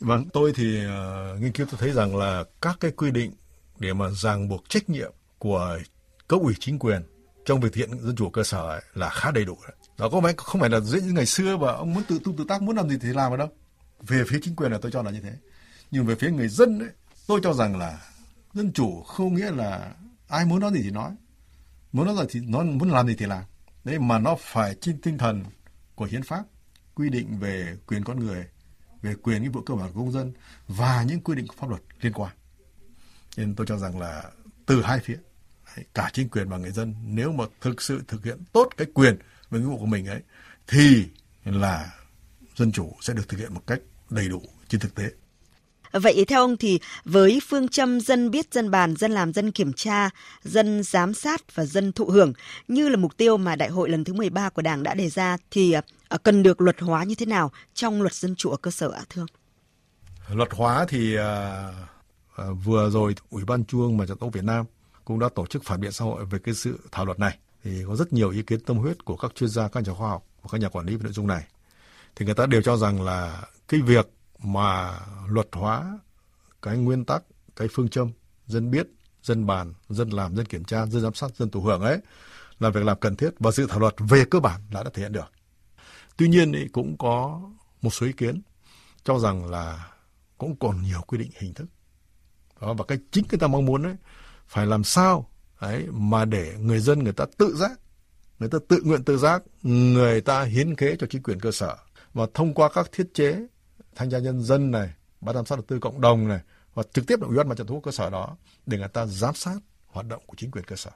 Vâng, 0.00 0.28
tôi 0.32 0.52
thì 0.56 0.78
uh, 0.86 1.40
nghiên 1.40 1.52
cứu 1.52 1.66
tôi 1.70 1.78
thấy 1.80 1.90
rằng 1.92 2.16
là 2.16 2.44
các 2.62 2.76
cái 2.80 2.90
quy 2.90 3.10
định 3.10 3.32
để 3.78 3.92
mà 3.92 4.10
ràng 4.10 4.48
buộc 4.48 4.68
trách 4.68 4.90
nhiệm 4.90 5.12
của 5.38 5.78
cấp 6.30 6.40
ủy 6.40 6.54
chính 6.60 6.78
quyền 6.78 7.02
trong 7.44 7.60
việc 7.60 7.72
thực 7.72 7.76
hiện 7.76 8.00
dân 8.00 8.16
chủ 8.16 8.30
cơ 8.30 8.42
sở 8.42 8.68
ấy 8.68 8.82
là 8.94 9.10
khá 9.10 9.30
đầy 9.30 9.44
đủ. 9.44 9.56
Đó 9.98 10.08
có 10.12 10.20
phải 10.20 10.34
không 10.36 10.60
phải 10.60 10.70
là 10.70 10.80
dễ 10.80 11.00
như 11.00 11.12
ngày 11.12 11.26
xưa 11.26 11.56
mà 11.56 11.72
ông 11.72 11.94
muốn 11.94 12.04
tự 12.04 12.20
tung 12.24 12.36
tự 12.36 12.44
tác 12.48 12.62
muốn 12.62 12.76
làm 12.76 12.88
gì 12.88 12.98
thì 13.00 13.08
làm 13.08 13.32
ở 13.32 13.36
đâu. 13.36 13.48
Về 14.00 14.24
phía 14.28 14.38
chính 14.42 14.56
quyền 14.56 14.72
là 14.72 14.78
tôi 14.82 14.92
cho 14.92 15.02
là 15.02 15.10
như 15.10 15.20
thế. 15.20 15.32
Nhưng 15.90 16.06
về 16.06 16.14
phía 16.14 16.30
người 16.30 16.48
dân 16.48 16.78
ấy, 16.78 16.88
tôi 17.26 17.40
cho 17.42 17.52
rằng 17.52 17.78
là 17.78 18.00
dân 18.54 18.72
chủ 18.72 19.02
không 19.02 19.34
nghĩa 19.34 19.50
là 19.50 19.94
ai 20.28 20.44
muốn 20.44 20.60
nói 20.60 20.72
gì 20.72 20.80
thì 20.82 20.90
nói. 20.90 21.12
Muốn 21.92 22.06
nói 22.06 22.16
gì 22.16 22.24
thì 22.30 22.40
nó 22.46 22.62
muốn 22.62 22.90
làm 22.90 23.06
gì 23.06 23.14
thì 23.18 23.26
làm. 23.26 23.44
Đấy 23.84 23.98
mà 23.98 24.18
nó 24.18 24.36
phải 24.40 24.74
trên 24.80 25.00
tinh 25.00 25.18
thần 25.18 25.44
của 25.94 26.04
hiến 26.04 26.22
pháp 26.22 26.44
quy 26.94 27.08
định 27.08 27.38
về 27.38 27.76
quyền 27.86 28.04
con 28.04 28.20
người, 28.20 28.44
về 29.02 29.14
quyền 29.22 29.42
nghĩa 29.42 29.48
vụ 29.48 29.60
cơ 29.60 29.74
bản 29.74 29.92
của 29.92 30.00
công 30.00 30.12
dân 30.12 30.32
và 30.68 31.02
những 31.02 31.20
quy 31.20 31.36
định 31.36 31.46
của 31.46 31.54
pháp 31.58 31.70
luật 31.70 31.82
liên 32.00 32.12
quan. 32.12 32.32
Nên 33.36 33.54
tôi 33.54 33.66
cho 33.66 33.76
rằng 33.76 34.00
là 34.00 34.30
từ 34.66 34.82
hai 34.82 35.00
phía 35.00 35.16
cả 35.94 36.10
chính 36.12 36.28
quyền 36.28 36.48
và 36.48 36.56
người 36.56 36.70
dân 36.70 36.94
nếu 37.04 37.32
mà 37.32 37.44
thực 37.60 37.82
sự 37.82 38.02
thực 38.08 38.24
hiện 38.24 38.38
tốt 38.52 38.68
cái 38.76 38.86
quyền 38.94 39.18
và 39.50 39.58
nghĩa 39.58 39.64
vụ 39.64 39.78
của 39.78 39.86
mình 39.86 40.06
ấy 40.06 40.20
thì 40.66 41.06
là 41.44 41.90
dân 42.56 42.72
chủ 42.72 42.96
sẽ 43.00 43.14
được 43.14 43.28
thực 43.28 43.40
hiện 43.40 43.54
một 43.54 43.66
cách 43.66 43.80
đầy 44.10 44.28
đủ 44.28 44.42
trên 44.68 44.80
thực 44.80 44.94
tế. 44.94 45.10
Vậy 45.92 46.24
theo 46.28 46.40
ông 46.40 46.56
thì 46.56 46.80
với 47.04 47.40
phương 47.48 47.68
châm 47.68 48.00
dân 48.00 48.30
biết 48.30 48.54
dân 48.54 48.70
bàn, 48.70 48.96
dân 48.96 49.12
làm 49.12 49.32
dân 49.32 49.50
kiểm 49.50 49.72
tra, 49.72 50.10
dân 50.42 50.82
giám 50.82 51.14
sát 51.14 51.54
và 51.54 51.64
dân 51.64 51.92
thụ 51.92 52.04
hưởng 52.04 52.32
như 52.68 52.88
là 52.88 52.96
mục 52.96 53.16
tiêu 53.16 53.36
mà 53.36 53.56
đại 53.56 53.68
hội 53.68 53.90
lần 53.90 54.04
thứ 54.04 54.12
13 54.12 54.48
của 54.48 54.62
Đảng 54.62 54.82
đã 54.82 54.94
đề 54.94 55.08
ra 55.08 55.36
thì 55.50 55.72
à, 56.08 56.18
cần 56.22 56.42
được 56.42 56.60
luật 56.60 56.80
hóa 56.80 57.04
như 57.04 57.14
thế 57.14 57.26
nào 57.26 57.52
trong 57.74 58.02
luật 58.02 58.14
dân 58.14 58.36
chủ 58.36 58.50
ở 58.50 58.56
cơ 58.56 58.70
sở 58.70 58.90
ạ 58.90 59.02
thưa 59.08 59.22
ông? 59.22 60.36
Luật 60.36 60.48
hóa 60.52 60.86
thì 60.88 61.16
à, 61.16 61.50
à, 62.36 62.44
vừa 62.64 62.90
rồi 62.90 63.14
Ủy 63.30 63.44
ban 63.44 63.64
Trung 63.64 63.80
ương 63.80 63.96
Mặt 63.96 64.04
trận 64.08 64.18
Tổ 64.18 64.28
Việt 64.28 64.44
Nam 64.44 64.66
cũng 65.04 65.18
đã 65.18 65.28
tổ 65.34 65.46
chức 65.46 65.64
phản 65.64 65.80
biện 65.80 65.92
xã 65.92 66.04
hội 66.04 66.24
về 66.24 66.38
cái 66.38 66.54
sự 66.54 66.78
thảo 66.92 67.04
luận 67.04 67.20
này. 67.20 67.38
Thì 67.64 67.82
có 67.86 67.96
rất 67.96 68.12
nhiều 68.12 68.30
ý 68.30 68.42
kiến 68.42 68.60
tâm 68.60 68.76
huyết 68.76 69.04
của 69.04 69.16
các 69.16 69.34
chuyên 69.34 69.50
gia, 69.50 69.68
các 69.68 69.84
nhà 69.84 69.94
khoa 69.94 70.08
học 70.08 70.26
và 70.42 70.48
các 70.52 70.60
nhà 70.60 70.68
quản 70.68 70.86
lý 70.86 70.96
về 70.96 71.02
nội 71.02 71.12
dung 71.12 71.26
này. 71.26 71.46
Thì 72.16 72.26
người 72.26 72.34
ta 72.34 72.46
đều 72.46 72.62
cho 72.62 72.76
rằng 72.76 73.02
là 73.02 73.42
cái 73.68 73.80
việc 73.80 74.10
mà 74.38 74.98
luật 75.28 75.48
hóa 75.52 75.98
cái 76.62 76.76
nguyên 76.76 77.04
tắc, 77.04 77.22
cái 77.56 77.68
phương 77.72 77.88
châm 77.88 78.10
dân 78.46 78.70
biết, 78.70 78.86
dân 79.22 79.46
bàn, 79.46 79.74
dân 79.88 80.10
làm, 80.10 80.36
dân 80.36 80.46
kiểm 80.46 80.64
tra, 80.64 80.86
dân 80.86 81.02
giám 81.02 81.14
sát, 81.14 81.36
dân 81.36 81.50
thụ 81.50 81.60
hưởng 81.60 81.80
ấy 81.80 81.98
là 82.58 82.70
việc 82.70 82.84
làm 82.84 83.00
cần 83.00 83.16
thiết 83.16 83.30
và 83.38 83.50
dự 83.50 83.66
thảo 83.66 83.80
luật 83.80 83.94
về 83.98 84.24
cơ 84.30 84.40
bản 84.40 84.60
đã 84.70 84.82
đã 84.82 84.90
thể 84.94 85.02
hiện 85.02 85.12
được. 85.12 85.32
Tuy 86.16 86.28
nhiên 86.28 86.52
thì 86.52 86.68
cũng 86.68 86.96
có 86.98 87.40
một 87.82 87.90
số 87.90 88.06
ý 88.06 88.12
kiến 88.12 88.42
cho 89.04 89.18
rằng 89.18 89.50
là 89.50 89.90
cũng 90.38 90.56
còn 90.58 90.82
nhiều 90.82 91.00
quy 91.06 91.18
định 91.18 91.30
hình 91.38 91.54
thức. 91.54 91.66
Đó, 92.60 92.74
và 92.74 92.84
cái 92.88 92.98
chính 93.10 93.24
người 93.30 93.38
ta 93.38 93.46
mong 93.46 93.64
muốn 93.64 93.82
ấy 93.82 93.96
phải 94.50 94.66
làm 94.66 94.84
sao 94.84 95.30
ấy 95.58 95.86
mà 95.90 96.24
để 96.24 96.54
người 96.58 96.80
dân 96.80 97.04
người 97.04 97.12
ta 97.12 97.26
tự 97.38 97.56
giác 97.56 97.80
người 98.38 98.48
ta 98.48 98.58
tự 98.68 98.82
nguyện 98.84 99.04
tự 99.04 99.18
giác 99.18 99.42
người 99.62 100.20
ta 100.20 100.42
hiến 100.42 100.76
kế 100.76 100.96
cho 100.96 101.06
chính 101.10 101.22
quyền 101.22 101.40
cơ 101.40 101.52
sở 101.52 101.76
và 102.14 102.26
thông 102.34 102.54
qua 102.54 102.68
các 102.74 102.88
thiết 102.92 103.14
chế 103.14 103.46
thanh 103.96 104.10
tra 104.10 104.18
nhân 104.18 104.42
dân 104.42 104.70
này 104.70 104.90
ban 105.20 105.34
giám 105.34 105.44
sát 105.44 105.56
đầu 105.56 105.64
tư 105.68 105.78
cộng 105.78 106.00
đồng 106.00 106.28
này 106.28 106.40
và 106.74 106.82
trực 106.92 107.06
tiếp 107.06 107.20
là 107.20 107.26
ủy 107.26 107.36
ban 107.36 107.48
mặt 107.48 107.54
trận 107.58 107.66
tổ 107.66 107.74
quốc 107.74 107.80
cơ 107.84 107.90
sở 107.90 108.10
đó 108.10 108.36
để 108.66 108.78
người 108.78 108.88
ta 108.88 109.06
giám 109.06 109.34
sát 109.34 109.56
hoạt 109.86 110.06
động 110.06 110.22
của 110.26 110.34
chính 110.36 110.50
quyền 110.50 110.64
cơ 110.64 110.76
sở. 110.76 110.90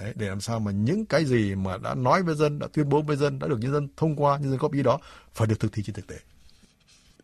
Đấy, 0.00 0.12
để 0.16 0.28
làm 0.28 0.40
sao 0.40 0.60
mà 0.60 0.70
những 0.70 1.06
cái 1.06 1.24
gì 1.24 1.54
mà 1.54 1.76
đã 1.76 1.94
nói 1.94 2.22
với 2.22 2.34
dân, 2.34 2.58
đã 2.58 2.66
tuyên 2.72 2.88
bố 2.88 3.02
với 3.02 3.16
dân, 3.16 3.38
đã 3.38 3.48
được 3.48 3.58
nhân 3.60 3.72
dân 3.72 3.88
thông 3.96 4.16
qua, 4.16 4.38
nhân 4.38 4.50
dân 4.50 4.58
góp 4.58 4.72
ý 4.72 4.82
đó 4.82 4.98
phải 5.34 5.46
được 5.48 5.60
thực 5.60 5.72
thi 5.72 5.82
trên 5.82 5.94
thực 5.94 6.06
tế. 6.06 6.16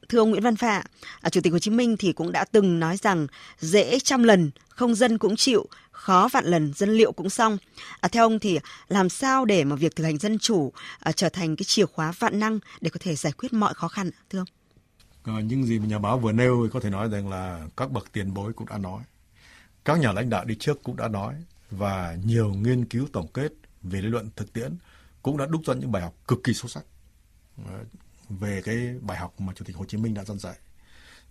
Thưa 0.09 0.19
ông 0.19 0.31
Nguyễn 0.31 0.43
Văn 0.43 0.57
Phạ, 0.57 0.83
à, 1.21 1.31
Chủ 1.31 1.41
tịch 1.41 1.53
Hồ 1.53 1.59
Chí 1.59 1.71
Minh 1.71 1.97
thì 1.97 2.13
cũng 2.13 2.33
đã 2.33 2.45
từng 2.45 2.81
nói 2.81 2.97
rằng 2.97 3.27
dễ 3.59 3.99
trăm 3.99 4.23
lần, 4.23 4.51
không 4.69 4.95
dân 4.95 5.19
cũng 5.19 5.37
chịu, 5.37 5.67
khó 5.91 6.29
vạn 6.33 6.45
lần 6.45 6.73
dân 6.75 6.91
liệu 6.91 7.13
cũng 7.13 7.31
xong. 7.31 7.59
À, 8.01 8.09
theo 8.09 8.25
ông 8.25 8.39
thì 8.39 8.59
làm 8.89 9.09
sao 9.09 9.45
để 9.45 9.65
mà 9.65 9.77
việc 9.77 9.97
thực 9.97 10.05
hành 10.05 10.19
dân 10.19 10.39
chủ 10.39 10.73
à, 10.99 11.13
trở 11.13 11.29
thành 11.29 11.57
cái 11.57 11.65
chìa 11.65 11.87
khóa 11.87 12.13
vạn 12.19 12.41
năng 12.41 12.59
để 12.81 12.91
có 12.91 12.99
thể 13.01 13.15
giải 13.17 13.33
quyết 13.33 13.53
mọi 13.53 13.75
khó 13.75 13.89
khăn 13.89 14.11
thưa 14.31 14.39
ông? 14.39 14.49
Còn 15.23 15.49
những 15.49 15.65
gì 15.65 15.79
mà 15.79 15.87
nhà 15.87 15.99
báo 15.99 16.19
vừa 16.19 16.33
nêu 16.33 16.61
thì 16.65 16.71
có 16.73 16.81
thể 16.81 16.91
nói 16.91 17.09
rằng 17.09 17.29
là 17.29 17.67
các 17.77 17.91
bậc 17.91 18.13
tiền 18.13 18.35
bối 18.35 18.53
cũng 18.53 18.69
đã 18.69 18.79
nói, 18.79 19.03
các 19.85 19.99
nhà 19.99 20.13
lãnh 20.13 20.31
đạo 20.31 20.45
đi 20.45 20.55
trước 20.61 20.83
cũng 20.83 20.97
đã 20.97 21.09
nói 21.09 21.35
và 21.71 22.17
nhiều 22.25 22.49
nghiên 22.49 22.85
cứu 22.85 23.07
tổng 23.13 23.29
kết 23.29 23.53
về 23.83 24.01
lý 24.01 24.09
luận 24.09 24.31
thực 24.37 24.53
tiễn 24.53 24.77
cũng 25.23 25.37
đã 25.37 25.47
đúc 25.47 25.63
ra 25.67 25.75
những 25.75 25.93
bài 25.93 26.03
học 26.03 26.15
cực 26.29 26.45
kỳ 26.45 26.55
sâu 26.55 26.69
sắc 26.69 26.85
ờ, 27.67 27.85
về 28.29 28.63
cái 28.65 28.95
bài 29.01 29.19
học 29.19 29.41
mà 29.41 29.53
Chủ 29.53 29.65
tịch 29.65 29.77
Hồ 29.77 29.85
Chí 29.85 29.97
Minh 29.97 30.15
đã 30.15 30.25
dặn 30.25 30.39
dạy. 30.39 30.57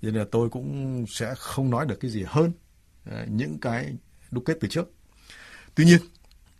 Nên 0.01 0.15
là 0.15 0.25
tôi 0.31 0.49
cũng 0.49 1.05
sẽ 1.09 1.33
không 1.37 1.69
nói 1.69 1.85
được 1.85 1.95
cái 1.99 2.11
gì 2.11 2.23
hơn 2.27 2.51
ờ, 3.05 3.25
những 3.29 3.59
cái 3.59 3.93
đúc 4.31 4.43
kết 4.45 4.57
từ 4.61 4.67
trước. 4.67 4.91
Tuy 5.75 5.85
nhiên, 5.85 5.99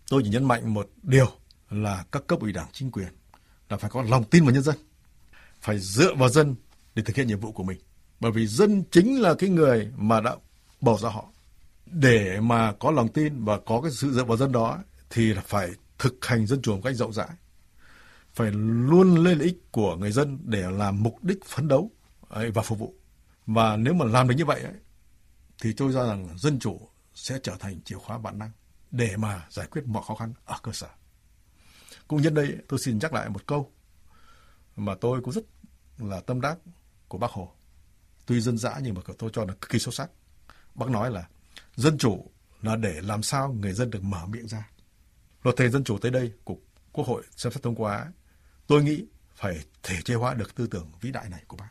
tôi 0.10 0.22
chỉ 0.24 0.30
nhấn 0.30 0.44
mạnh 0.44 0.74
một 0.74 0.90
điều 1.04 1.28
là 1.70 2.06
các 2.12 2.28
cấp 2.28 2.40
ủy 2.40 2.52
đảng 2.52 2.68
chính 2.72 2.92
quyền 2.92 3.08
là 3.70 3.78
phải 3.78 3.90
có 3.90 4.02
lòng 4.02 4.24
tin 4.24 4.44
vào 4.44 4.54
nhân 4.54 4.64
dân, 4.64 4.76
phải 5.62 5.80
dựa 5.80 6.14
vào 6.14 6.30
dân 6.30 6.56
để 6.96 7.04
thực 7.04 7.16
hiện 7.16 7.28
nhiệm 7.28 7.40
vụ 7.40 7.52
của 7.52 7.64
mình. 7.64 7.80
Bởi 8.20 8.32
vì 8.32 8.48
dân 8.48 8.84
chính 8.92 9.22
là 9.22 9.34
cái 9.34 9.50
người 9.50 9.92
mà 9.96 10.22
đã 10.22 10.36
bầu 10.82 10.98
ra 10.98 11.10
họ. 11.10 11.30
Để 11.86 12.40
mà 12.40 12.74
có 12.74 12.92
lòng 12.92 13.08
tin 13.08 13.44
và 13.44 13.60
có 13.66 13.82
cái 13.82 13.92
sự 13.92 14.12
dựa 14.14 14.24
vào 14.24 14.38
dân 14.38 14.52
đó 14.52 14.84
thì 15.10 15.34
là 15.34 15.42
phải 15.46 15.70
thực 16.00 16.26
hành 16.26 16.48
dân 16.48 16.62
chủ 16.62 16.76
một 16.76 16.82
cách 16.84 16.96
rộng 16.96 17.14
rãi. 17.14 17.30
Phải 18.36 18.52
luôn 18.52 19.24
lên 19.24 19.38
lợi 19.38 19.48
ích 19.48 19.72
của 19.72 19.96
người 19.96 20.12
dân 20.12 20.40
để 20.44 20.72
làm 20.72 21.04
mục 21.04 21.24
đích 21.24 21.46
phấn 21.46 21.68
đấu 21.68 21.92
và 22.30 22.62
phục 22.62 22.80
vụ. 22.80 22.96
Và 23.46 23.78
nếu 23.78 23.94
mà 23.94 24.06
làm 24.06 24.28
được 24.28 24.36
như 24.38 24.46
vậy 24.46 24.62
ấy, 24.62 24.74
thì 25.62 25.74
tôi 25.74 25.94
cho 25.94 26.08
rằng 26.08 26.38
dân 26.38 26.60
chủ 26.60 26.80
sẽ 27.14 27.40
trở 27.44 27.56
thành 27.60 27.82
chìa 27.82 27.96
khóa 27.96 28.18
bản 28.18 28.40
năng 28.40 28.52
để 28.92 29.18
mà 29.18 29.48
giải 29.50 29.68
quyết 29.72 29.88
mọi 29.88 30.04
khó 30.08 30.16
khăn 30.16 30.34
ở 30.46 30.56
cơ 30.64 30.72
sở. 30.72 30.88
Cũng 32.08 32.22
nhân 32.22 32.34
đây 32.34 32.58
tôi 32.68 32.80
xin 32.80 33.00
nhắc 33.00 33.14
lại 33.14 33.30
một 33.30 33.48
câu 33.48 33.72
mà 34.76 34.96
tôi 35.02 35.22
cũng 35.22 35.34
rất 35.34 35.44
là 35.98 36.20
tâm 36.20 36.42
đắc 36.42 36.58
của 37.08 37.18
bác 37.18 37.32
Hồ. 37.32 37.52
Tuy 38.26 38.42
dân 38.42 38.58
dã 38.58 38.80
nhưng 38.82 38.94
mà 38.96 39.02
tôi 39.18 39.30
cho 39.34 39.46
là 39.46 39.54
cực 39.54 39.70
kỳ 39.70 39.80
sâu 39.80 39.92
sắc. 39.92 40.10
Bác 40.76 40.90
nói 40.90 41.12
là 41.12 41.28
dân 41.76 41.98
chủ 41.98 42.32
là 42.62 42.76
để 42.76 43.02
làm 43.02 43.24
sao 43.24 43.54
người 43.54 43.74
dân 43.74 43.90
được 43.90 44.04
mở 44.04 44.26
miệng 44.26 44.48
ra. 44.48 44.70
Luật 45.44 45.58
thể 45.58 45.70
dân 45.70 45.84
chủ 45.84 45.98
tới 45.98 46.12
đây 46.12 46.32
của 46.44 46.58
Quốc 46.92 47.08
hội 47.08 47.24
xem 47.36 47.54
xét 47.54 47.64
thông 47.64 47.76
qua, 47.76 48.12
tôi 48.68 48.84
nghĩ 48.84 49.06
phải 49.36 49.60
thể 49.84 49.96
chế 50.06 50.14
hóa 50.14 50.34
được 50.34 50.56
tư 50.56 50.68
tưởng 50.68 50.92
vĩ 51.02 51.12
đại 51.12 51.30
này 51.30 51.44
của 51.48 51.58
bác. 51.58 51.70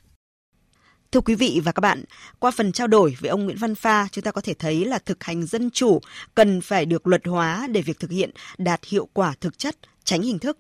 Thưa 1.13 1.21
quý 1.21 1.35
vị 1.35 1.61
và 1.65 1.73
các 1.73 1.81
bạn, 1.81 2.05
qua 2.39 2.51
phần 2.51 2.73
trao 2.73 2.87
đổi 2.87 3.17
với 3.21 3.31
ông 3.31 3.45
Nguyễn 3.45 3.57
Văn 3.57 3.75
Pha, 3.75 4.09
chúng 4.13 4.25
ta 4.25 4.31
có 4.31 4.41
thể 4.41 4.55
thấy 4.55 4.85
là 4.85 4.99
thực 4.99 5.25
hành 5.25 5.47
dân 5.47 5.71
chủ 5.71 6.01
cần 6.35 6.61
phải 6.61 6.87
được 6.87 7.07
luật 7.07 7.27
hóa 7.27 7.67
để 7.71 7.83
việc 7.83 7.99
thực 8.01 8.11
hiện 8.11 8.31
đạt 8.59 8.85
hiệu 8.85 9.09
quả 9.13 9.35
thực 9.41 9.59
chất, 9.59 9.77
tránh 10.05 10.23
hình 10.23 10.39
thức. 10.39 10.59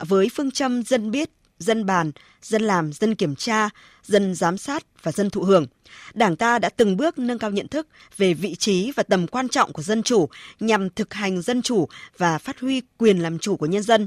Với 0.00 0.28
phương 0.34 0.50
châm 0.50 0.82
dân 0.82 1.10
biết, 1.10 1.30
dân 1.58 1.86
bàn, 1.86 2.12
dân 2.42 2.62
làm, 2.62 2.92
dân 2.92 3.14
kiểm 3.14 3.36
tra, 3.36 3.68
dân 4.02 4.34
giám 4.34 4.58
sát 4.58 4.84
và 5.02 5.12
dân 5.12 5.30
thụ 5.30 5.42
hưởng. 5.42 5.66
Đảng 6.14 6.36
ta 6.36 6.58
đã 6.58 6.68
từng 6.68 6.96
bước 6.96 7.18
nâng 7.18 7.38
cao 7.38 7.50
nhận 7.50 7.68
thức 7.68 7.88
về 8.16 8.34
vị 8.34 8.54
trí 8.54 8.92
và 8.96 9.02
tầm 9.02 9.26
quan 9.26 9.48
trọng 9.48 9.72
của 9.72 9.82
dân 9.82 10.02
chủ 10.02 10.28
nhằm 10.60 10.90
thực 10.90 11.14
hành 11.14 11.42
dân 11.42 11.62
chủ 11.62 11.88
và 12.18 12.38
phát 12.38 12.60
huy 12.60 12.82
quyền 12.98 13.18
làm 13.18 13.38
chủ 13.38 13.56
của 13.56 13.66
nhân 13.66 13.82
dân. 13.82 14.06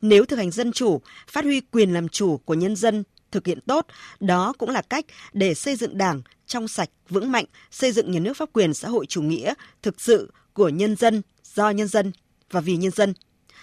Nếu 0.00 0.24
thực 0.24 0.36
hành 0.36 0.50
dân 0.50 0.72
chủ, 0.72 1.00
phát 1.26 1.44
huy 1.44 1.60
quyền 1.60 1.92
làm 1.92 2.08
chủ 2.08 2.38
của 2.44 2.54
nhân 2.54 2.76
dân 2.76 3.04
thực 3.30 3.46
hiện 3.46 3.60
tốt, 3.60 3.86
đó 4.20 4.52
cũng 4.58 4.70
là 4.70 4.82
cách 4.82 5.04
để 5.32 5.54
xây 5.54 5.76
dựng 5.76 5.98
Đảng 5.98 6.22
trong 6.46 6.68
sạch, 6.68 6.88
vững 7.08 7.32
mạnh, 7.32 7.44
xây 7.70 7.92
dựng 7.92 8.12
nhà 8.12 8.20
nước 8.20 8.36
pháp 8.36 8.48
quyền 8.52 8.74
xã 8.74 8.88
hội 8.88 9.06
chủ 9.06 9.22
nghĩa 9.22 9.54
thực 9.82 10.00
sự 10.00 10.32
của 10.52 10.68
nhân 10.68 10.96
dân, 10.96 11.22
do 11.54 11.70
nhân 11.70 11.88
dân 11.88 12.12
và 12.50 12.60
vì 12.60 12.76
nhân 12.76 12.90
dân. 12.90 13.14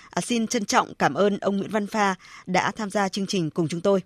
À, 0.10 0.22
xin 0.22 0.48
trân 0.48 0.66
trọng 0.66 0.94
cảm 0.96 1.14
ơn 1.14 1.38
ông 1.38 1.58
Nguyễn 1.58 1.72
Văn 1.72 1.88
Pha 1.88 2.16
đã 2.46 2.72
tham 2.72 2.90
gia 2.90 3.10
chương 3.10 3.28
trình 3.28 3.50
cùng 3.50 3.68
chúng 3.68 3.82
tôi. 3.82 4.02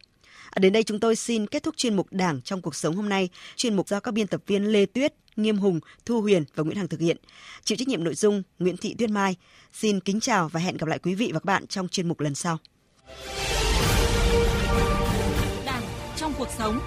À, 0.50 0.60
đến 0.60 0.74
đây 0.74 0.84
chúng 0.84 1.00
tôi 1.00 1.16
xin 1.16 1.48
kết 1.48 1.64
thúc 1.64 1.78
chuyên 1.78 1.96
mục 1.96 2.08
Đảng 2.12 2.42
trong 2.42 2.62
cuộc 2.62 2.76
sống 2.76 2.96
hôm 2.96 3.10
nay, 3.10 3.30
chuyên 3.56 3.76
mục 3.76 3.88
do 3.88 4.00
các 4.00 4.12
biên 4.12 4.28
tập 4.28 4.42
viên 4.48 4.66
Lê 4.66 4.86
Tuyết, 4.86 5.14
Nghiêm 5.40 5.58
Hùng, 5.58 5.80
Thu 6.06 6.22
Huyền 6.22 6.44
và 6.56 6.64
Nguyễn 6.64 6.78
Hằng 6.78 6.88
thực 6.88 7.00
hiện. 7.00 7.18
Chịu 7.64 7.76
trách 7.78 7.88
nhiệm 7.88 8.04
nội 8.04 8.16
dung 8.16 8.44
Nguyễn 8.60 8.78
Thị 8.78 8.96
Tuyết 8.98 9.10
Mai. 9.10 9.36
Xin 9.74 10.00
kính 10.00 10.20
chào 10.20 10.50
và 10.50 10.60
hẹn 10.60 10.78
gặp 10.78 10.88
lại 10.88 11.00
quý 11.00 11.16
vị 11.16 11.30
và 11.34 11.40
các 11.40 11.46
bạn 11.46 11.68
trong 11.68 11.88
chuyên 11.88 12.08
mục 12.08 12.20
lần 12.20 12.36
sau. 12.36 12.58
Đảng 15.66 15.84
trong 16.18 16.34
cuộc 16.38 16.50
sống 16.58 16.80